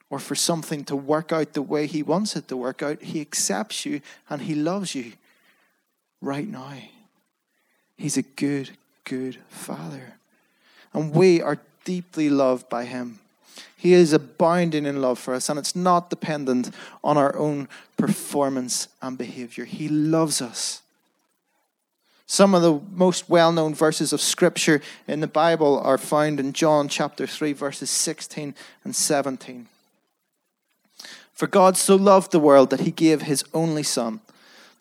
or 0.10 0.20
for 0.20 0.36
something 0.36 0.84
to 0.84 0.96
work 0.98 1.32
out 1.32 1.54
the 1.54 1.62
way 1.62 1.88
He 1.88 2.04
wants 2.04 2.36
it 2.36 2.50
to 2.50 2.58
work 2.58 2.84
out. 2.84 3.02
He 3.02 3.22
accepts 3.22 3.86
you 3.86 4.02
and 4.30 4.42
He 4.42 4.56
loves 4.56 4.94
you 4.94 5.14
right 6.20 6.50
now. 6.50 6.74
He's 7.96 8.18
a 8.18 8.24
good, 8.24 8.72
good 9.06 9.38
Father. 9.48 10.16
And 10.92 11.14
we 11.14 11.42
are 11.42 11.60
deeply 11.86 12.30
loved 12.30 12.68
by 12.68 12.84
Him. 12.84 13.20
He 13.76 13.94
is 13.94 14.14
abounding 14.14 14.86
in 14.86 15.02
love 15.02 15.20
for 15.20 15.34
us, 15.34 15.50
and 15.50 15.60
it's 15.60 15.76
not 15.76 16.10
dependent 16.10 16.72
on 17.04 17.18
our 17.18 17.36
own 17.38 17.68
performance 17.98 18.88
and 19.02 19.18
behavior. 19.18 19.66
He 19.66 19.88
loves 19.88 20.42
us. 20.42 20.82
Some 22.26 22.54
of 22.54 22.62
the 22.62 22.82
most 22.92 23.30
well 23.30 23.54
known 23.54 23.74
verses 23.74 24.12
of 24.12 24.20
Scripture 24.20 24.82
in 25.08 25.22
the 25.22 25.28
Bible 25.28 25.80
are 25.80 25.98
found 25.98 26.40
in 26.40 26.52
John 26.52 26.90
chapter 26.90 27.26
3, 27.26 27.54
verses 27.54 27.90
16 27.90 28.54
and 28.84 28.96
17. 28.96 29.68
For 31.34 31.48
God 31.48 31.78
so 31.78 31.96
loved 31.96 32.32
the 32.32 32.40
world 32.40 32.70
that 32.72 32.82
he 32.82 32.92
gave 32.92 33.22
his 33.22 33.46
only 33.54 33.84
Son, 33.84 34.20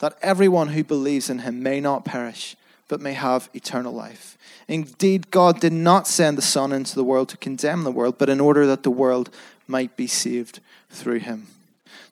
that 0.01 0.19
everyone 0.23 0.69
who 0.69 0.83
believes 0.83 1.31
in 1.31 1.41
him 1.41 1.62
may 1.62 1.81
not 1.81 2.05
perish, 2.05 2.57
but 2.88 3.01
may 3.01 3.12
have 3.12 3.49
eternal 3.55 3.92
life. 3.92 4.37
Indeed, 4.68 5.31
God 5.31 5.61
did 5.61 5.72
not 5.72 6.07
send 6.07 6.38
the 6.38 6.42
Son 6.42 6.72
into 6.72 6.94
the 6.94 7.05
world 7.05 7.29
to 7.31 7.37
condemn 7.37 7.85
the 7.85 7.92
world, 7.92 8.18
but 8.18 8.29
in 8.29 8.40
order 8.40 8.66
that 8.66 8.83
the 8.83 8.90
world 8.90 9.31
might 9.66 9.96
be 9.96 10.07
saved 10.07 10.61
through 10.90 11.18
him. 11.20 11.46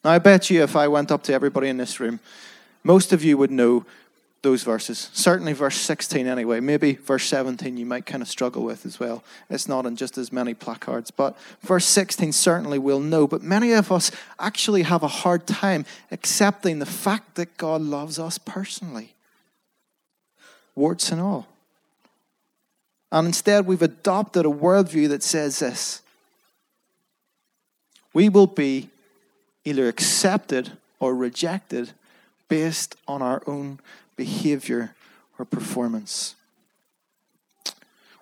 Now, 0.05 0.11
I 0.11 0.19
bet 0.19 0.51
you 0.51 0.63
if 0.63 0.77
I 0.77 0.89
went 0.89 1.11
up 1.11 1.23
to 1.25 1.33
everybody 1.33 1.69
in 1.69 1.77
this 1.77 1.99
room, 1.99 2.21
most 2.83 3.13
of 3.13 3.25
you 3.25 3.39
would 3.39 3.51
know 3.51 3.87
those 4.45 4.63
verses. 4.63 5.11
Certainly, 5.13 5.55
verse 5.55 5.77
16, 5.77 6.29
anyway. 6.29 6.61
Maybe 6.61 6.93
verse 6.93 7.25
17 7.25 7.77
you 7.77 7.87
might 7.87 8.07
kind 8.07 8.23
of 8.23 8.29
struggle 8.29 8.63
with 8.63 8.87
as 8.87 9.01
well. 9.01 9.25
It's 9.51 9.67
not 9.67 9.87
in 9.87 9.97
just 9.97 10.17
as 10.19 10.31
many 10.31 10.55
placards. 10.55 11.11
But 11.11 11.37
verse 11.63 11.87
16 11.87 12.33
certainly 12.33 12.79
we'll 12.79 13.01
know. 13.01 13.27
But 13.27 13.43
many 13.43 13.73
of 13.73 13.91
us 13.91 14.13
actually 14.39 14.83
have 14.83 15.03
a 15.03 15.09
hard 15.09 15.47
time 15.49 15.87
accepting 16.13 16.79
the 16.79 16.87
fact 16.87 17.35
that 17.35 17.57
God 17.57 17.81
loves 17.81 18.19
us 18.19 18.39
personally, 18.39 19.14
warts 20.75 21.11
and 21.11 21.21
all. 21.21 21.47
And 23.13 23.27
instead, 23.29 23.67
we've 23.67 23.83
adopted 23.83 24.45
a 24.45 24.49
worldview 24.49 25.09
that 25.09 25.23
says 25.23 25.61
this 25.61 26.03
we 28.13 28.29
will 28.29 28.47
be 28.47 28.91
either 29.65 29.89
accepted 29.89 30.73
or 31.01 31.15
rejected 31.15 31.91
based 32.49 32.97
on 33.09 33.21
our 33.21 33.43
own 33.47 33.81
behavior 34.17 34.95
or 35.39 35.45
performance. 35.45 36.37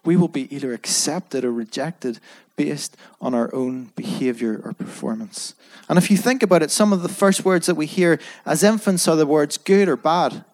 We 0.04 0.16
will 0.16 0.28
be 0.28 0.52
either 0.54 0.72
accepted 0.72 1.44
or 1.44 1.52
rejected 1.52 2.18
based 2.56 2.96
on 3.20 3.34
our 3.34 3.54
own 3.54 3.92
behavior 3.96 4.60
or 4.64 4.72
performance. 4.72 5.54
And 5.88 5.98
if 5.98 6.10
you 6.10 6.16
think 6.16 6.42
about 6.42 6.62
it, 6.62 6.70
some 6.70 6.92
of 6.92 7.02
the 7.02 7.08
first 7.08 7.44
words 7.44 7.66
that 7.66 7.74
we 7.74 7.86
hear 7.86 8.18
as 8.44 8.62
infants 8.62 9.06
are 9.06 9.16
the 9.16 9.26
words 9.26 9.58
good 9.58 9.88
or 9.88 9.96
bad. 9.96 10.44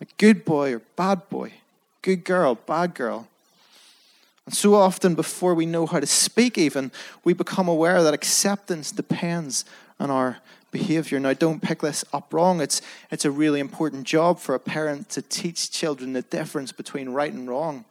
A 0.00 0.06
good 0.18 0.44
boy 0.44 0.74
or 0.74 0.82
bad 0.96 1.28
boy, 1.28 1.52
good 2.02 2.24
girl, 2.24 2.54
bad 2.54 2.94
girl. 2.94 3.28
And 4.46 4.54
so 4.54 4.74
often, 4.74 5.14
before 5.14 5.54
we 5.54 5.64
know 5.64 5.86
how 5.86 6.00
to 6.00 6.06
speak, 6.06 6.58
even, 6.58 6.92
we 7.22 7.32
become 7.32 7.68
aware 7.68 8.02
that 8.02 8.12
acceptance 8.12 8.92
depends 8.92 9.64
on 9.98 10.10
our 10.10 10.38
behavior. 10.70 11.18
Now, 11.18 11.32
don't 11.32 11.62
pick 11.62 11.80
this 11.80 12.04
up 12.12 12.34
wrong. 12.34 12.60
It's, 12.60 12.82
it's 13.10 13.24
a 13.24 13.30
really 13.30 13.60
important 13.60 14.04
job 14.04 14.38
for 14.40 14.54
a 14.54 14.60
parent 14.60 15.08
to 15.10 15.22
teach 15.22 15.70
children 15.70 16.12
the 16.12 16.22
difference 16.22 16.72
between 16.72 17.10
right 17.10 17.32
and 17.32 17.48
wrong. 17.48 17.84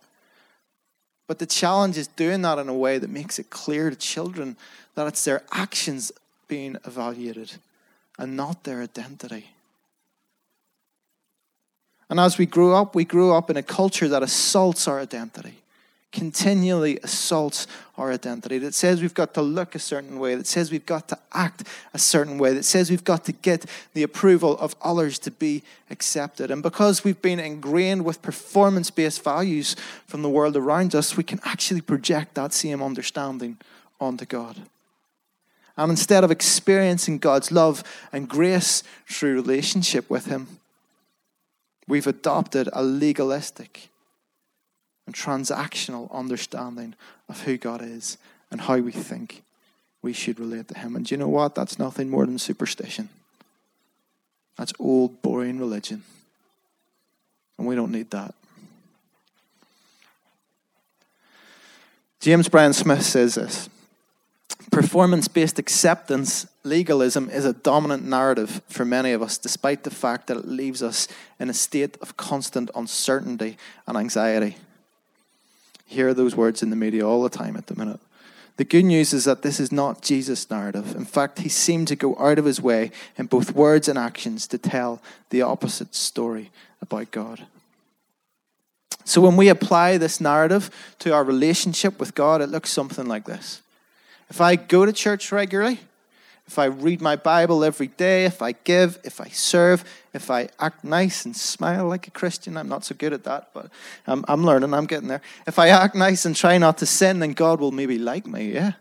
But 1.28 1.40
the 1.40 1.46
challenge 1.46 1.98
is 1.98 2.08
doing 2.08 2.42
that 2.42 2.60
in 2.60 2.70
a 2.70 2.74
way 2.74 2.98
that 2.98 3.10
makes 3.10 3.40
it 3.40 3.50
clear 3.50 3.90
to 3.90 3.96
children 3.96 4.58
that 4.96 5.08
it's 5.08 5.24
their 5.24 5.44
actions 5.52 6.12
being 6.48 6.78
evaluated 6.86 7.54
and 8.20 8.36
not 8.38 8.66
their 8.66 8.82
identity. 8.82 9.48
And 12.14 12.20
as 12.20 12.38
we 12.38 12.46
grow 12.46 12.76
up, 12.76 12.94
we 12.94 13.06
grow 13.06 13.36
up 13.36 13.50
in 13.50 13.58
a 13.58 13.64
culture 13.64 14.08
that 14.08 14.22
assaults 14.22 14.88
our 14.88 15.00
identity 15.00 15.56
continually 16.14 17.00
assaults 17.04 17.68
our 17.98 18.12
identity, 18.12 18.60
that 18.60 18.74
says 18.74 19.02
we've 19.02 19.14
got 19.14 19.34
to 19.34 19.42
look 19.42 19.76
a 19.76 19.80
certain 19.80 20.20
way, 20.20 20.36
that 20.36 20.46
says 20.48 20.72
we've 20.72 20.86
got 20.86 21.08
to 21.10 21.18
act 21.34 21.64
a 21.92 22.00
certain 22.00 22.38
way, 22.38 22.54
that 22.54 22.64
says 22.64 22.90
we've 22.90 23.04
got 23.04 23.26
to 23.26 23.32
get 23.32 23.66
the 23.94 24.04
approval 24.04 24.58
of 24.60 24.76
others 24.82 25.20
to 25.20 25.32
be 25.32 25.64
accepted. 25.90 26.52
And 26.52 26.62
because 26.62 27.04
we've 27.04 27.22
been 27.22 27.40
ingrained 27.40 28.06
with 28.06 28.22
performance 28.22 28.92
based 28.92 29.24
values 29.24 29.76
from 30.06 30.22
the 30.22 30.30
world 30.30 30.56
around 30.56 30.96
us, 30.96 31.18
we 31.18 31.24
can 31.24 31.40
actually 31.44 31.82
project 31.82 32.36
that 32.36 32.54
same 32.54 32.82
understanding 32.82 33.58
onto 34.00 34.26
God. 34.26 34.62
And 35.76 35.90
instead 35.90 36.24
of 36.24 36.30
experiencing 36.30 37.18
God's 37.18 37.52
love 37.52 37.84
and 38.12 38.30
grace 38.30 38.84
through 39.10 39.34
relationship 39.34 40.08
with 40.12 40.28
Him, 40.28 40.60
we've 41.88 42.08
adopted 42.08 42.70
a 42.74 42.84
legalistic, 42.84 43.90
and 45.06 45.16
transactional 45.16 46.12
understanding 46.12 46.96
of 47.28 47.42
who 47.42 47.58
God 47.58 47.82
is 47.82 48.18
and 48.52 48.62
how 48.62 48.78
we 48.78 48.92
think 48.92 49.44
we 50.02 50.14
should 50.14 50.40
relate 50.40 50.68
to 50.70 50.78
Him. 50.78 50.96
And 50.96 51.10
you 51.10 51.18
know 51.18 51.28
what? 51.28 51.56
That's 51.56 51.80
nothing 51.80 52.10
more 52.10 52.26
than 52.26 52.40
superstition. 52.40 53.10
That's 54.58 54.74
old, 54.80 55.22
boring 55.22 55.60
religion. 55.60 56.04
And 57.58 57.68
we 57.68 57.76
don't 57.76 57.92
need 57.92 58.12
that. 58.12 58.34
James 62.20 62.48
Bryan 62.48 62.74
Smith 62.74 63.04
says 63.04 63.36
this 63.36 63.70
Performance 64.74 65.28
based 65.28 65.60
acceptance, 65.60 66.48
legalism, 66.64 67.30
is 67.30 67.46
a 67.46 67.54
dominant 67.54 68.04
narrative 68.04 68.62
for 68.68 68.86
many 68.86 69.12
of 69.12 69.22
us, 69.22 69.38
despite 69.38 69.84
the 69.84 69.92
fact 69.92 70.28
that 70.28 70.38
it 70.38 70.48
leaves 70.48 70.82
us 70.82 71.08
in 71.40 71.50
a 71.50 71.54
state 71.54 71.98
of 72.02 72.18
constant 72.18 72.72
uncertainty 72.76 73.58
and 73.88 73.98
anxiety 73.98 74.58
hear 75.94 76.14
those 76.14 76.36
words 76.36 76.62
in 76.62 76.70
the 76.70 76.76
media 76.76 77.08
all 77.08 77.24
the 77.24 77.30
time 77.30 77.56
at 77.56 77.68
the 77.68 77.76
minute. 77.76 78.00
The 78.58 78.64
good 78.64 78.86
news 78.86 79.14
is 79.14 79.26
that 79.26 79.42
this 79.42 79.60
is 79.60 79.72
not 79.72 80.02
Jesus' 80.02 80.50
narrative. 80.50 80.96
In 80.96 81.06
fact, 81.06 81.40
he 81.40 81.50
seemed 81.50 81.88
to 81.88 81.96
go 81.96 82.16
out 82.18 82.38
of 82.38 82.46
his 82.46 82.62
way 82.62 82.92
in 83.18 83.26
both 83.26 83.56
words 83.56 83.88
and 83.88 83.98
actions 83.98 84.48
to 84.48 84.58
tell 84.58 85.02
the 85.30 85.42
opposite 85.42 85.96
story 85.96 86.52
about 86.82 87.12
God. 87.12 87.48
So 89.06 89.22
when 89.22 89.36
we 89.36 89.50
apply 89.50 89.98
this 89.98 90.22
narrative 90.22 90.70
to 91.00 91.14
our 91.14 91.24
relationship 91.24 92.00
with 92.00 92.16
God, 92.16 92.42
it 92.42 92.50
looks 92.50 92.70
something 92.70 93.08
like 93.08 93.26
this. 93.26 93.62
If 94.34 94.42
I 94.42 94.56
go 94.56 94.84
to 94.84 94.92
church 94.92 95.32
regularly, 95.32 95.80
if 96.48 96.58
I 96.58 96.66
read 96.66 97.02
my 97.02 97.16
Bible 97.16 97.64
every 97.64 97.86
day, 97.86 98.26
if 98.26 98.42
I 98.42 98.54
give, 98.54 98.98
if 99.04 99.22
I 99.22 99.28
serve, 99.28 99.86
if 100.12 100.32
I 100.32 100.50
act 100.60 100.84
nice 100.84 101.24
and 101.24 101.38
smile 101.38 101.88
like 101.88 102.08
a 102.08 102.12
Christian, 102.12 102.58
I'm 102.58 102.68
not 102.68 102.84
so 102.84 102.96
good 102.96 103.14
at 103.14 103.26
that, 103.26 103.52
but 103.54 103.70
I'm, 104.08 104.26
I'm 104.28 104.44
learning, 104.44 104.74
I'm 104.74 104.88
getting 104.88 105.08
there. 105.08 105.22
If 105.46 105.60
I 105.60 105.68
act 105.68 105.94
nice 105.94 106.26
and 106.26 106.36
try 106.36 106.58
not 106.58 106.80
to 106.80 106.88
sin, 106.88 107.20
then 107.20 107.34
God 107.34 107.60
will 107.60 107.72
maybe 107.72 108.00
like 108.00 108.26
me, 108.26 108.52
yeah? 108.54 108.72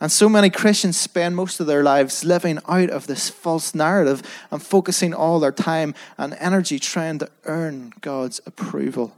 And 0.00 0.10
so 0.10 0.26
many 0.26 0.48
Christians 0.48 0.96
spend 0.96 1.36
most 1.36 1.60
of 1.60 1.66
their 1.66 1.82
lives 1.82 2.24
living 2.24 2.60
out 2.66 2.88
of 2.88 3.06
this 3.06 3.28
false 3.28 3.74
narrative 3.74 4.22
and 4.50 4.62
focusing 4.62 5.12
all 5.12 5.38
their 5.38 5.52
time 5.52 5.94
and 6.16 6.32
energy 6.40 6.78
trying 6.78 7.18
to 7.18 7.28
earn 7.44 7.92
God's 8.00 8.40
approval. 8.46 9.14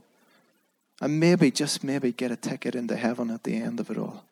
And 1.01 1.21
maybe, 1.21 1.53
just 1.53 1.85
maybe, 1.85 2.11
get 2.11 2.33
a 2.33 2.37
ticket 2.37 2.75
into 2.75 2.97
heaven 2.97 3.31
at 3.31 3.45
the 3.45 3.55
end 3.55 3.79
of 3.79 3.89
it 3.89 3.97
all. 3.97 4.25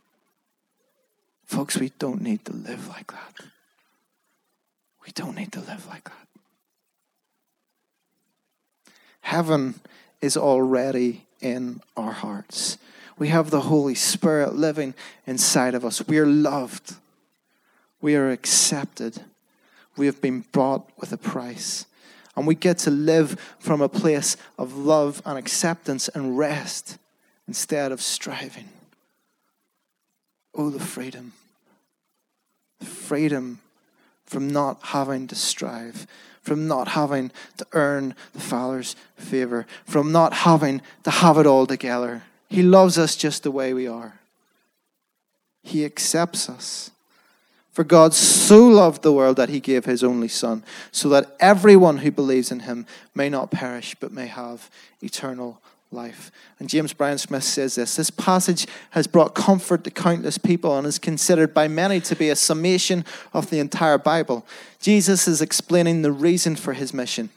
Folks, 1.52 1.76
we 1.76 1.92
don't 1.98 2.22
need 2.22 2.46
to 2.46 2.54
live 2.54 2.88
like 2.88 3.12
that. 3.12 3.34
We 5.04 5.12
don't 5.12 5.36
need 5.36 5.52
to 5.52 5.60
live 5.60 5.86
like 5.86 6.04
that. 6.04 6.26
Heaven 9.20 9.74
is 10.22 10.34
already 10.34 11.26
in 11.42 11.82
our 11.94 12.12
hearts. 12.12 12.78
We 13.18 13.28
have 13.28 13.50
the 13.50 13.60
Holy 13.60 13.94
Spirit 13.94 14.54
living 14.54 14.94
inside 15.26 15.74
of 15.74 15.84
us. 15.84 16.08
We 16.08 16.16
are 16.16 16.26
loved. 16.26 16.94
We 18.00 18.16
are 18.16 18.30
accepted. 18.30 19.20
We 19.98 20.06
have 20.06 20.22
been 20.22 20.46
bought 20.52 20.88
with 20.98 21.12
a 21.12 21.18
price. 21.18 21.84
And 22.34 22.46
we 22.46 22.54
get 22.54 22.78
to 22.78 22.90
live 22.90 23.38
from 23.58 23.82
a 23.82 23.90
place 23.90 24.38
of 24.56 24.74
love 24.74 25.20
and 25.26 25.36
acceptance 25.36 26.08
and 26.08 26.38
rest 26.38 26.96
instead 27.46 27.92
of 27.92 28.00
striving. 28.00 28.70
Oh, 30.54 30.70
the 30.70 30.80
freedom 30.80 31.34
freedom 32.84 33.60
from 34.24 34.48
not 34.48 34.78
having 34.82 35.26
to 35.28 35.34
strive, 35.34 36.06
from 36.40 36.66
not 36.66 36.88
having 36.88 37.30
to 37.58 37.66
earn 37.72 38.14
the 38.32 38.40
Father's 38.40 38.96
favor, 39.16 39.66
from 39.84 40.12
not 40.12 40.32
having 40.32 40.80
to 41.04 41.10
have 41.10 41.38
it 41.38 41.46
all 41.46 41.66
together. 41.66 42.22
He 42.48 42.62
loves 42.62 42.98
us 42.98 43.16
just 43.16 43.42
the 43.42 43.50
way 43.50 43.72
we 43.72 43.86
are. 43.86 44.18
He 45.62 45.84
accepts 45.84 46.48
us. 46.48 46.90
For 47.72 47.84
God 47.84 48.12
so 48.12 48.66
loved 48.66 49.02
the 49.02 49.12
world 49.12 49.36
that 49.38 49.48
he 49.48 49.58
gave 49.58 49.86
his 49.86 50.04
only 50.04 50.28
Son, 50.28 50.62
so 50.90 51.08
that 51.08 51.34
everyone 51.40 51.98
who 51.98 52.10
believes 52.10 52.50
in 52.52 52.60
him 52.60 52.86
may 53.14 53.30
not 53.30 53.50
perish, 53.50 53.96
but 53.98 54.12
may 54.12 54.26
have 54.26 54.70
eternal 55.00 55.61
life. 55.92 56.30
And 56.58 56.68
James 56.68 56.92
Bryan 56.92 57.18
Smith 57.18 57.44
says 57.44 57.74
this 57.74 57.96
this 57.96 58.10
passage 58.10 58.66
has 58.90 59.06
brought 59.06 59.34
comfort 59.34 59.84
to 59.84 59.90
countless 59.90 60.38
people 60.38 60.76
and 60.76 60.86
is 60.86 60.98
considered 60.98 61.52
by 61.52 61.68
many 61.68 62.00
to 62.00 62.16
be 62.16 62.30
a 62.30 62.36
summation 62.36 63.04
of 63.32 63.50
the 63.50 63.58
entire 63.58 63.98
Bible. 63.98 64.46
Jesus 64.80 65.28
is 65.28 65.40
explaining 65.40 66.02
the 66.02 66.12
reason 66.12 66.56
for 66.56 66.72
his 66.72 66.92
mission. 66.92 67.30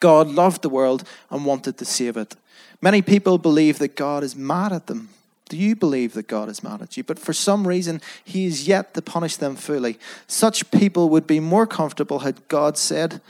God 0.00 0.28
loved 0.28 0.62
the 0.62 0.68
world 0.68 1.04
and 1.30 1.44
wanted 1.44 1.78
to 1.78 1.84
save 1.84 2.16
it. 2.16 2.36
Many 2.80 3.00
people 3.02 3.38
believe 3.38 3.78
that 3.78 3.96
God 3.96 4.22
is 4.22 4.36
mad 4.36 4.72
at 4.72 4.86
them 4.86 5.08
do 5.48 5.58
you 5.58 5.76
believe 5.76 6.14
that 6.14 6.26
God 6.26 6.48
is 6.48 6.62
mad 6.62 6.80
at 6.80 6.96
you? 6.96 7.04
But 7.04 7.18
for 7.18 7.32
some 7.32 7.68
reason, 7.68 8.00
He 8.24 8.46
is 8.46 8.66
yet 8.66 8.94
to 8.94 9.02
punish 9.02 9.36
them 9.36 9.56
fully. 9.56 9.98
Such 10.26 10.70
people 10.70 11.10
would 11.10 11.26
be 11.26 11.40
more 11.40 11.66
comfortable 11.66 12.20
had 12.20 12.48
God 12.48 12.78
said, 12.78 13.20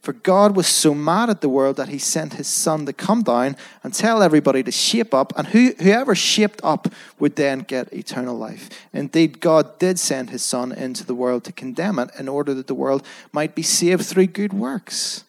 For 0.00 0.14
God 0.14 0.56
was 0.56 0.66
so 0.66 0.94
mad 0.94 1.28
at 1.28 1.42
the 1.42 1.48
world 1.48 1.76
that 1.76 1.90
He 1.90 1.98
sent 1.98 2.34
His 2.34 2.46
Son 2.46 2.86
to 2.86 2.92
come 2.92 3.22
down 3.22 3.56
and 3.84 3.92
tell 3.92 4.22
everybody 4.22 4.62
to 4.62 4.72
shape 4.72 5.12
up, 5.12 5.32
and 5.36 5.48
who, 5.48 5.72
whoever 5.78 6.14
shaped 6.14 6.60
up 6.64 6.88
would 7.18 7.36
then 7.36 7.60
get 7.60 7.92
eternal 7.92 8.36
life. 8.36 8.70
Indeed, 8.94 9.40
God 9.40 9.78
did 9.78 9.98
send 9.98 10.30
His 10.30 10.42
Son 10.42 10.72
into 10.72 11.04
the 11.04 11.14
world 11.14 11.44
to 11.44 11.52
condemn 11.52 11.98
it 11.98 12.10
in 12.18 12.28
order 12.28 12.54
that 12.54 12.66
the 12.66 12.74
world 12.74 13.04
might 13.30 13.54
be 13.54 13.62
saved 13.62 14.06
through 14.06 14.28
good 14.28 14.54
works. 14.54 15.24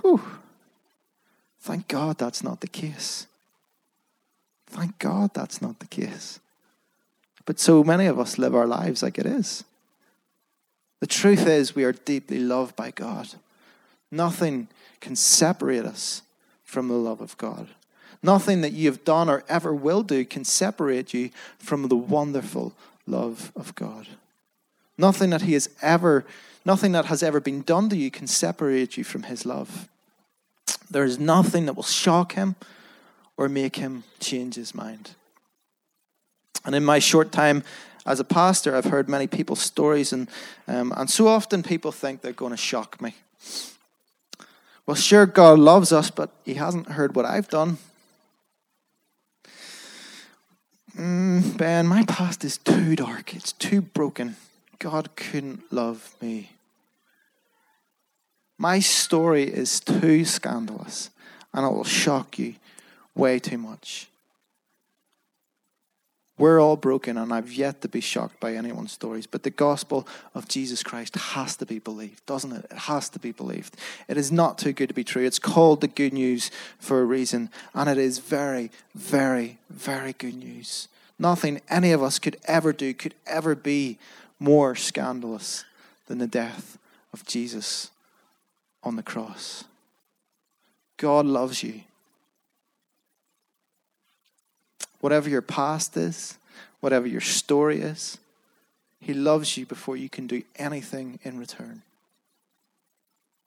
Whew. 0.00 0.22
Thank 1.60 1.86
God 1.86 2.18
that's 2.18 2.42
not 2.42 2.60
the 2.60 2.68
case. 2.68 3.26
Thank 4.66 4.98
God 4.98 5.32
that's 5.32 5.62
not 5.62 5.78
the 5.78 5.86
case. 5.86 6.40
But 7.46 7.60
so 7.60 7.84
many 7.84 8.06
of 8.06 8.18
us 8.18 8.36
live 8.36 8.54
our 8.54 8.66
lives 8.66 9.02
like 9.02 9.18
it 9.18 9.26
is. 9.26 9.64
The 11.00 11.06
truth 11.06 11.46
is, 11.46 11.74
we 11.74 11.84
are 11.84 11.92
deeply 11.92 12.38
loved 12.38 12.76
by 12.76 12.90
God. 12.90 13.28
Nothing 14.10 14.68
can 15.00 15.14
separate 15.16 15.84
us 15.84 16.22
from 16.64 16.88
the 16.88 16.94
love 16.94 17.20
of 17.20 17.36
God. 17.38 17.68
Nothing 18.22 18.62
that 18.62 18.72
you 18.72 18.90
have 18.90 19.04
done 19.04 19.28
or 19.28 19.44
ever 19.48 19.72
will 19.72 20.02
do 20.02 20.24
can 20.24 20.44
separate 20.44 21.14
you 21.14 21.30
from 21.58 21.88
the 21.88 21.96
wonderful 21.96 22.72
love 23.06 23.52
of 23.54 23.74
God. 23.74 24.08
Nothing 24.96 25.30
that 25.30 25.42
He 25.42 25.52
has 25.52 25.68
ever, 25.82 26.24
nothing 26.64 26.92
that 26.92 27.06
has 27.06 27.22
ever 27.22 27.38
been 27.38 27.62
done 27.62 27.88
to 27.90 27.96
you 27.96 28.10
can 28.10 28.26
separate 28.26 28.96
you 28.96 29.04
from 29.04 29.24
His 29.24 29.46
love. 29.46 29.88
There 30.90 31.04
is 31.04 31.18
nothing 31.18 31.66
that 31.66 31.74
will 31.74 31.82
shock 31.84 32.32
Him 32.32 32.56
or 33.38 33.48
make 33.48 33.76
him 33.76 34.02
change 34.18 34.56
his 34.56 34.74
mind. 34.74 35.12
And 36.64 36.74
in 36.74 36.84
my 36.84 36.98
short 36.98 37.32
time 37.32 37.62
as 38.08 38.20
a 38.20 38.24
pastor, 38.24 38.74
I've 38.74 38.86
heard 38.86 39.08
many 39.08 39.26
people's 39.26 39.60
stories, 39.60 40.12
and, 40.12 40.28
um, 40.66 40.94
and 40.96 41.10
so 41.10 41.28
often 41.28 41.62
people 41.62 41.92
think 41.92 42.22
they're 42.22 42.32
going 42.32 42.52
to 42.52 42.56
shock 42.56 43.00
me. 43.02 43.14
Well, 44.86 44.94
sure, 44.94 45.26
God 45.26 45.58
loves 45.58 45.92
us, 45.92 46.10
but 46.10 46.30
He 46.44 46.54
hasn't 46.54 46.92
heard 46.92 47.14
what 47.14 47.26
I've 47.26 47.48
done. 47.48 47.76
Mm, 50.96 51.58
ben, 51.58 51.86
my 51.86 52.02
past 52.04 52.44
is 52.44 52.56
too 52.56 52.96
dark, 52.96 53.34
it's 53.34 53.52
too 53.52 53.82
broken. 53.82 54.36
God 54.78 55.14
couldn't 55.14 55.70
love 55.70 56.14
me. 56.22 56.52
My 58.56 58.80
story 58.80 59.44
is 59.44 59.80
too 59.80 60.24
scandalous, 60.24 61.10
and 61.52 61.66
it 61.66 61.72
will 61.72 61.84
shock 61.84 62.38
you 62.38 62.54
way 63.14 63.38
too 63.38 63.58
much. 63.58 64.07
We're 66.38 66.60
all 66.60 66.76
broken, 66.76 67.18
and 67.18 67.32
I've 67.32 67.52
yet 67.52 67.82
to 67.82 67.88
be 67.88 68.00
shocked 68.00 68.38
by 68.38 68.54
anyone's 68.54 68.92
stories. 68.92 69.26
But 69.26 69.42
the 69.42 69.50
gospel 69.50 70.06
of 70.34 70.48
Jesus 70.48 70.84
Christ 70.84 71.16
has 71.16 71.56
to 71.56 71.66
be 71.66 71.80
believed, 71.80 72.24
doesn't 72.26 72.52
it? 72.52 72.66
It 72.70 72.78
has 72.78 73.08
to 73.10 73.18
be 73.18 73.32
believed. 73.32 73.76
It 74.06 74.16
is 74.16 74.30
not 74.30 74.56
too 74.56 74.72
good 74.72 74.88
to 74.88 74.94
be 74.94 75.02
true. 75.04 75.26
It's 75.26 75.40
called 75.40 75.80
the 75.80 75.88
good 75.88 76.12
news 76.12 76.52
for 76.78 77.00
a 77.00 77.04
reason, 77.04 77.50
and 77.74 77.90
it 77.90 77.98
is 77.98 78.20
very, 78.20 78.70
very, 78.94 79.58
very 79.68 80.12
good 80.12 80.36
news. 80.36 80.86
Nothing 81.18 81.60
any 81.68 81.90
of 81.90 82.02
us 82.02 82.20
could 82.20 82.36
ever 82.44 82.72
do 82.72 82.94
could 82.94 83.14
ever 83.26 83.56
be 83.56 83.98
more 84.38 84.76
scandalous 84.76 85.64
than 86.06 86.18
the 86.18 86.28
death 86.28 86.78
of 87.12 87.26
Jesus 87.26 87.90
on 88.84 88.94
the 88.94 89.02
cross. 89.02 89.64
God 90.96 91.26
loves 91.26 91.62
you. 91.62 91.82
Whatever 95.00 95.28
your 95.28 95.42
past 95.42 95.96
is, 95.96 96.38
whatever 96.80 97.06
your 97.06 97.20
story 97.20 97.80
is, 97.80 98.18
He 99.00 99.14
loves 99.14 99.56
you 99.56 99.66
before 99.66 99.96
you 99.96 100.08
can 100.08 100.26
do 100.26 100.42
anything 100.56 101.18
in 101.22 101.38
return. 101.38 101.82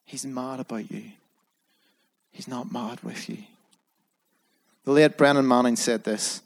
He's 0.05 0.25
mad 0.25 0.59
about 0.59 0.91
you. 0.91 1.03
He's 2.31 2.47
not 2.47 2.71
mad 2.71 3.01
with 3.03 3.29
you. 3.29 3.37
The 4.83 4.91
late 4.91 5.17
Brennan 5.17 5.47
Manning 5.47 5.75
said 5.75 6.03
this 6.03 6.41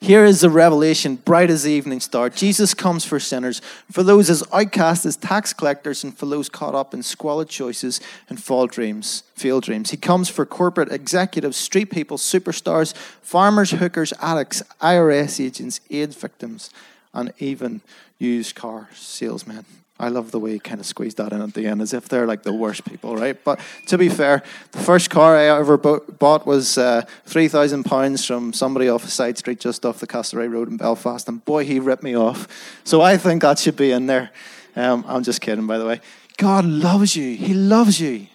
here 0.00 0.24
is 0.24 0.42
the 0.42 0.50
revelation, 0.50 1.16
bright 1.16 1.50
as 1.50 1.64
the 1.64 1.72
evening 1.72 2.00
star. 2.00 2.30
Jesus 2.30 2.72
comes 2.72 3.04
for 3.04 3.18
sinners, 3.18 3.60
for 3.90 4.02
those 4.02 4.30
as 4.30 4.44
outcast 4.52 5.04
as 5.04 5.16
tax 5.16 5.52
collectors, 5.52 6.04
and 6.04 6.16
for 6.16 6.26
those 6.26 6.48
caught 6.48 6.74
up 6.74 6.94
in 6.94 7.02
squalid 7.02 7.48
choices 7.48 8.00
and 8.28 8.42
fall 8.42 8.66
dreams, 8.66 9.24
field 9.34 9.64
dreams. 9.64 9.90
He 9.90 9.96
comes 9.96 10.28
for 10.28 10.46
corporate 10.46 10.92
executives, 10.92 11.56
street 11.56 11.90
people, 11.90 12.16
superstars, 12.16 12.94
farmers, 13.22 13.72
hookers, 13.72 14.12
addicts, 14.20 14.62
IRS 14.80 15.44
agents, 15.44 15.80
AIDS 15.90 16.14
victims, 16.14 16.70
and 17.12 17.32
even 17.38 17.80
used 18.18 18.54
car 18.54 18.88
salesmen. 18.94 19.64
I 20.00 20.08
love 20.08 20.30
the 20.30 20.38
way 20.38 20.52
he 20.52 20.58
kind 20.60 20.80
of 20.80 20.86
squeezed 20.86 21.16
that 21.16 21.32
in 21.32 21.40
at 21.40 21.54
the 21.54 21.66
end, 21.66 21.82
as 21.82 21.92
if 21.92 22.08
they're 22.08 22.26
like 22.26 22.44
the 22.44 22.52
worst 22.52 22.84
people, 22.84 23.16
right? 23.16 23.36
But 23.42 23.58
to 23.86 23.98
be 23.98 24.08
fair, 24.08 24.44
the 24.70 24.78
first 24.78 25.10
car 25.10 25.36
I 25.36 25.46
ever 25.58 25.76
bought 25.76 26.46
was 26.46 26.78
uh, 26.78 27.02
three 27.26 27.48
thousand 27.48 27.84
pounds 27.84 28.24
from 28.24 28.52
somebody 28.52 28.88
off 28.88 29.04
a 29.04 29.08
side 29.08 29.38
street 29.38 29.58
just 29.58 29.84
off 29.84 29.98
the 29.98 30.06
Castlereagh 30.06 30.52
Road 30.52 30.68
in 30.68 30.76
Belfast, 30.76 31.28
and 31.28 31.44
boy, 31.44 31.64
he 31.64 31.80
ripped 31.80 32.04
me 32.04 32.16
off. 32.16 32.46
So 32.84 33.00
I 33.00 33.16
think 33.16 33.42
that 33.42 33.58
should 33.58 33.76
be 33.76 33.90
in 33.90 34.06
there. 34.06 34.30
Um, 34.76 35.04
I'm 35.08 35.24
just 35.24 35.40
kidding, 35.40 35.66
by 35.66 35.78
the 35.78 35.86
way. 35.86 36.00
God 36.36 36.64
loves 36.64 37.16
you. 37.16 37.34
He 37.34 37.52
loves 37.52 38.00
you. 38.00 38.28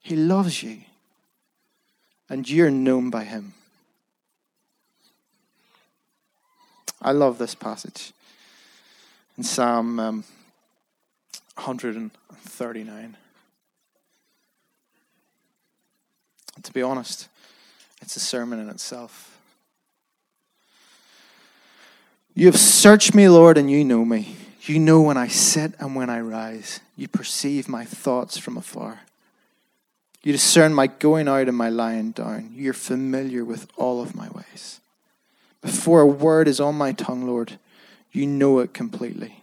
He 0.00 0.16
loves 0.16 0.62
you, 0.62 0.78
and 2.30 2.48
you're 2.48 2.70
known 2.70 3.10
by 3.10 3.24
Him. 3.24 3.52
I 7.02 7.12
love 7.12 7.36
this 7.36 7.54
passage 7.54 8.12
in 9.36 9.44
Psalm. 9.44 10.00
Um, 10.00 10.24
139. 11.56 13.16
And 16.54 16.64
to 16.64 16.72
be 16.72 16.82
honest, 16.82 17.28
it's 18.00 18.16
a 18.16 18.20
sermon 18.20 18.58
in 18.58 18.68
itself. 18.68 19.38
You 22.34 22.46
have 22.46 22.58
searched 22.58 23.14
me, 23.14 23.28
Lord, 23.28 23.56
and 23.56 23.70
you 23.70 23.84
know 23.84 24.04
me. 24.04 24.36
You 24.62 24.78
know 24.78 25.00
when 25.00 25.16
I 25.16 25.28
sit 25.28 25.72
and 25.78 25.96
when 25.96 26.10
I 26.10 26.20
rise. 26.20 26.80
You 26.96 27.08
perceive 27.08 27.68
my 27.68 27.84
thoughts 27.84 28.36
from 28.36 28.56
afar. 28.56 29.00
You 30.22 30.32
discern 30.32 30.74
my 30.74 30.88
going 30.88 31.28
out 31.28 31.48
and 31.48 31.56
my 31.56 31.68
lying 31.68 32.10
down. 32.10 32.50
You're 32.52 32.72
familiar 32.72 33.44
with 33.44 33.70
all 33.76 34.02
of 34.02 34.14
my 34.14 34.28
ways. 34.30 34.80
Before 35.62 36.00
a 36.00 36.06
word 36.06 36.48
is 36.48 36.60
on 36.60 36.74
my 36.74 36.92
tongue, 36.92 37.26
Lord, 37.26 37.58
you 38.12 38.26
know 38.26 38.58
it 38.58 38.74
completely. 38.74 39.42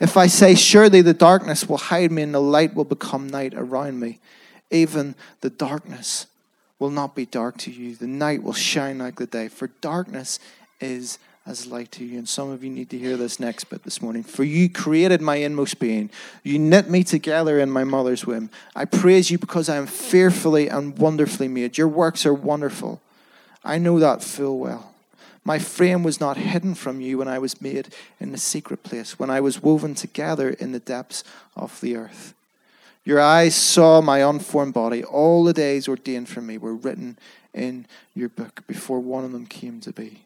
If 0.00 0.16
I 0.16 0.26
say, 0.26 0.54
Surely 0.54 1.02
the 1.02 1.14
darkness 1.14 1.68
will 1.68 1.78
hide 1.78 2.12
me 2.12 2.22
and 2.22 2.34
the 2.34 2.40
light 2.40 2.74
will 2.74 2.84
become 2.84 3.28
night 3.28 3.54
around 3.54 4.00
me, 4.00 4.18
even 4.70 5.14
the 5.40 5.50
darkness 5.50 6.26
will 6.78 6.90
not 6.90 7.14
be 7.14 7.26
dark 7.26 7.58
to 7.58 7.70
you. 7.70 7.96
The 7.96 8.06
night 8.06 8.42
will 8.42 8.52
shine 8.52 8.98
like 8.98 9.16
the 9.16 9.26
day, 9.26 9.48
for 9.48 9.68
darkness 9.80 10.38
is 10.80 11.18
as 11.48 11.66
light 11.66 11.90
to 11.92 12.04
you. 12.04 12.18
And 12.18 12.28
some 12.28 12.50
of 12.50 12.62
you 12.62 12.70
need 12.70 12.90
to 12.90 12.98
hear 12.98 13.16
this 13.16 13.40
next 13.40 13.64
bit 13.64 13.82
this 13.82 14.02
morning. 14.02 14.22
For 14.22 14.44
you 14.44 14.68
created 14.68 15.22
my 15.22 15.36
inmost 15.36 15.78
being. 15.80 16.10
You 16.42 16.58
knit 16.58 16.90
me 16.90 17.02
together 17.02 17.58
in 17.58 17.70
my 17.70 17.84
mother's 17.84 18.26
womb. 18.26 18.50
I 18.76 18.84
praise 18.84 19.30
you 19.30 19.38
because 19.38 19.68
I 19.68 19.76
am 19.76 19.86
fearfully 19.86 20.68
and 20.68 20.96
wonderfully 20.98 21.48
made. 21.48 21.78
Your 21.78 21.88
works 21.88 22.26
are 22.26 22.34
wonderful. 22.34 23.00
I 23.64 23.78
know 23.78 23.98
that 23.98 24.22
full 24.22 24.58
well. 24.58 24.94
My 25.44 25.58
frame 25.58 26.02
was 26.02 26.20
not 26.20 26.36
hidden 26.36 26.74
from 26.74 27.00
you 27.00 27.18
when 27.18 27.28
I 27.28 27.38
was 27.38 27.60
made 27.62 27.94
in 28.20 28.32
the 28.32 28.38
secret 28.38 28.82
place, 28.82 29.18
when 29.18 29.30
I 29.30 29.40
was 29.40 29.62
woven 29.62 29.94
together 29.94 30.50
in 30.50 30.72
the 30.72 30.80
depths 30.80 31.24
of 31.56 31.80
the 31.80 31.96
earth. 31.96 32.34
Your 33.04 33.20
eyes 33.20 33.54
saw 33.54 34.02
my 34.02 34.18
unformed 34.18 34.74
body. 34.74 35.02
All 35.02 35.42
the 35.42 35.54
days 35.54 35.88
ordained 35.88 36.28
for 36.28 36.42
me 36.42 36.58
were 36.58 36.74
written 36.74 37.18
in 37.54 37.86
your 38.14 38.28
book 38.28 38.62
before 38.66 39.00
one 39.00 39.24
of 39.24 39.32
them 39.32 39.46
came 39.46 39.80
to 39.80 39.92
be. 39.92 40.24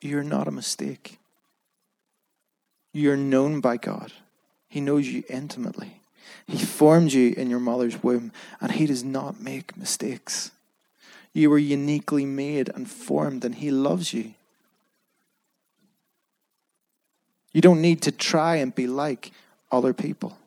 You're 0.00 0.22
not 0.22 0.46
a 0.46 0.52
mistake. 0.52 1.18
You're 2.92 3.16
known 3.16 3.60
by 3.60 3.76
God. 3.76 4.12
He 4.68 4.80
knows 4.80 5.08
you 5.08 5.24
intimately. 5.28 6.00
He 6.46 6.58
formed 6.58 7.12
you 7.12 7.34
in 7.36 7.50
your 7.50 7.60
mother's 7.60 8.02
womb, 8.02 8.32
and 8.60 8.72
He 8.72 8.86
does 8.86 9.04
not 9.04 9.40
make 9.40 9.76
mistakes. 9.76 10.52
You 11.32 11.50
were 11.50 11.58
uniquely 11.58 12.26
made 12.26 12.68
and 12.74 12.90
formed, 12.90 13.44
and 13.44 13.54
He 13.54 13.70
loves 13.70 14.12
you. 14.12 14.34
You 17.52 17.60
don't 17.60 17.80
need 17.80 18.02
to 18.02 18.12
try 18.12 18.56
and 18.56 18.74
be 18.74 18.86
like 18.86 19.32
other 19.72 19.92
people. 19.92 20.38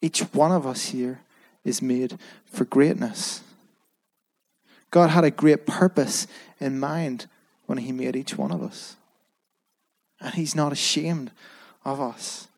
Each 0.00 0.20
one 0.20 0.52
of 0.52 0.66
us 0.66 0.86
here 0.86 1.20
is 1.64 1.82
made 1.82 2.18
for 2.44 2.64
greatness. 2.64 3.42
God 4.90 5.10
had 5.10 5.24
a 5.24 5.30
great 5.30 5.66
purpose 5.66 6.26
in 6.60 6.78
mind 6.78 7.26
when 7.66 7.78
He 7.78 7.92
made 7.92 8.16
each 8.16 8.36
one 8.36 8.52
of 8.52 8.62
us. 8.62 8.96
And 10.20 10.34
He's 10.34 10.54
not 10.54 10.72
ashamed 10.72 11.32
of 11.84 12.00
us. 12.00 12.48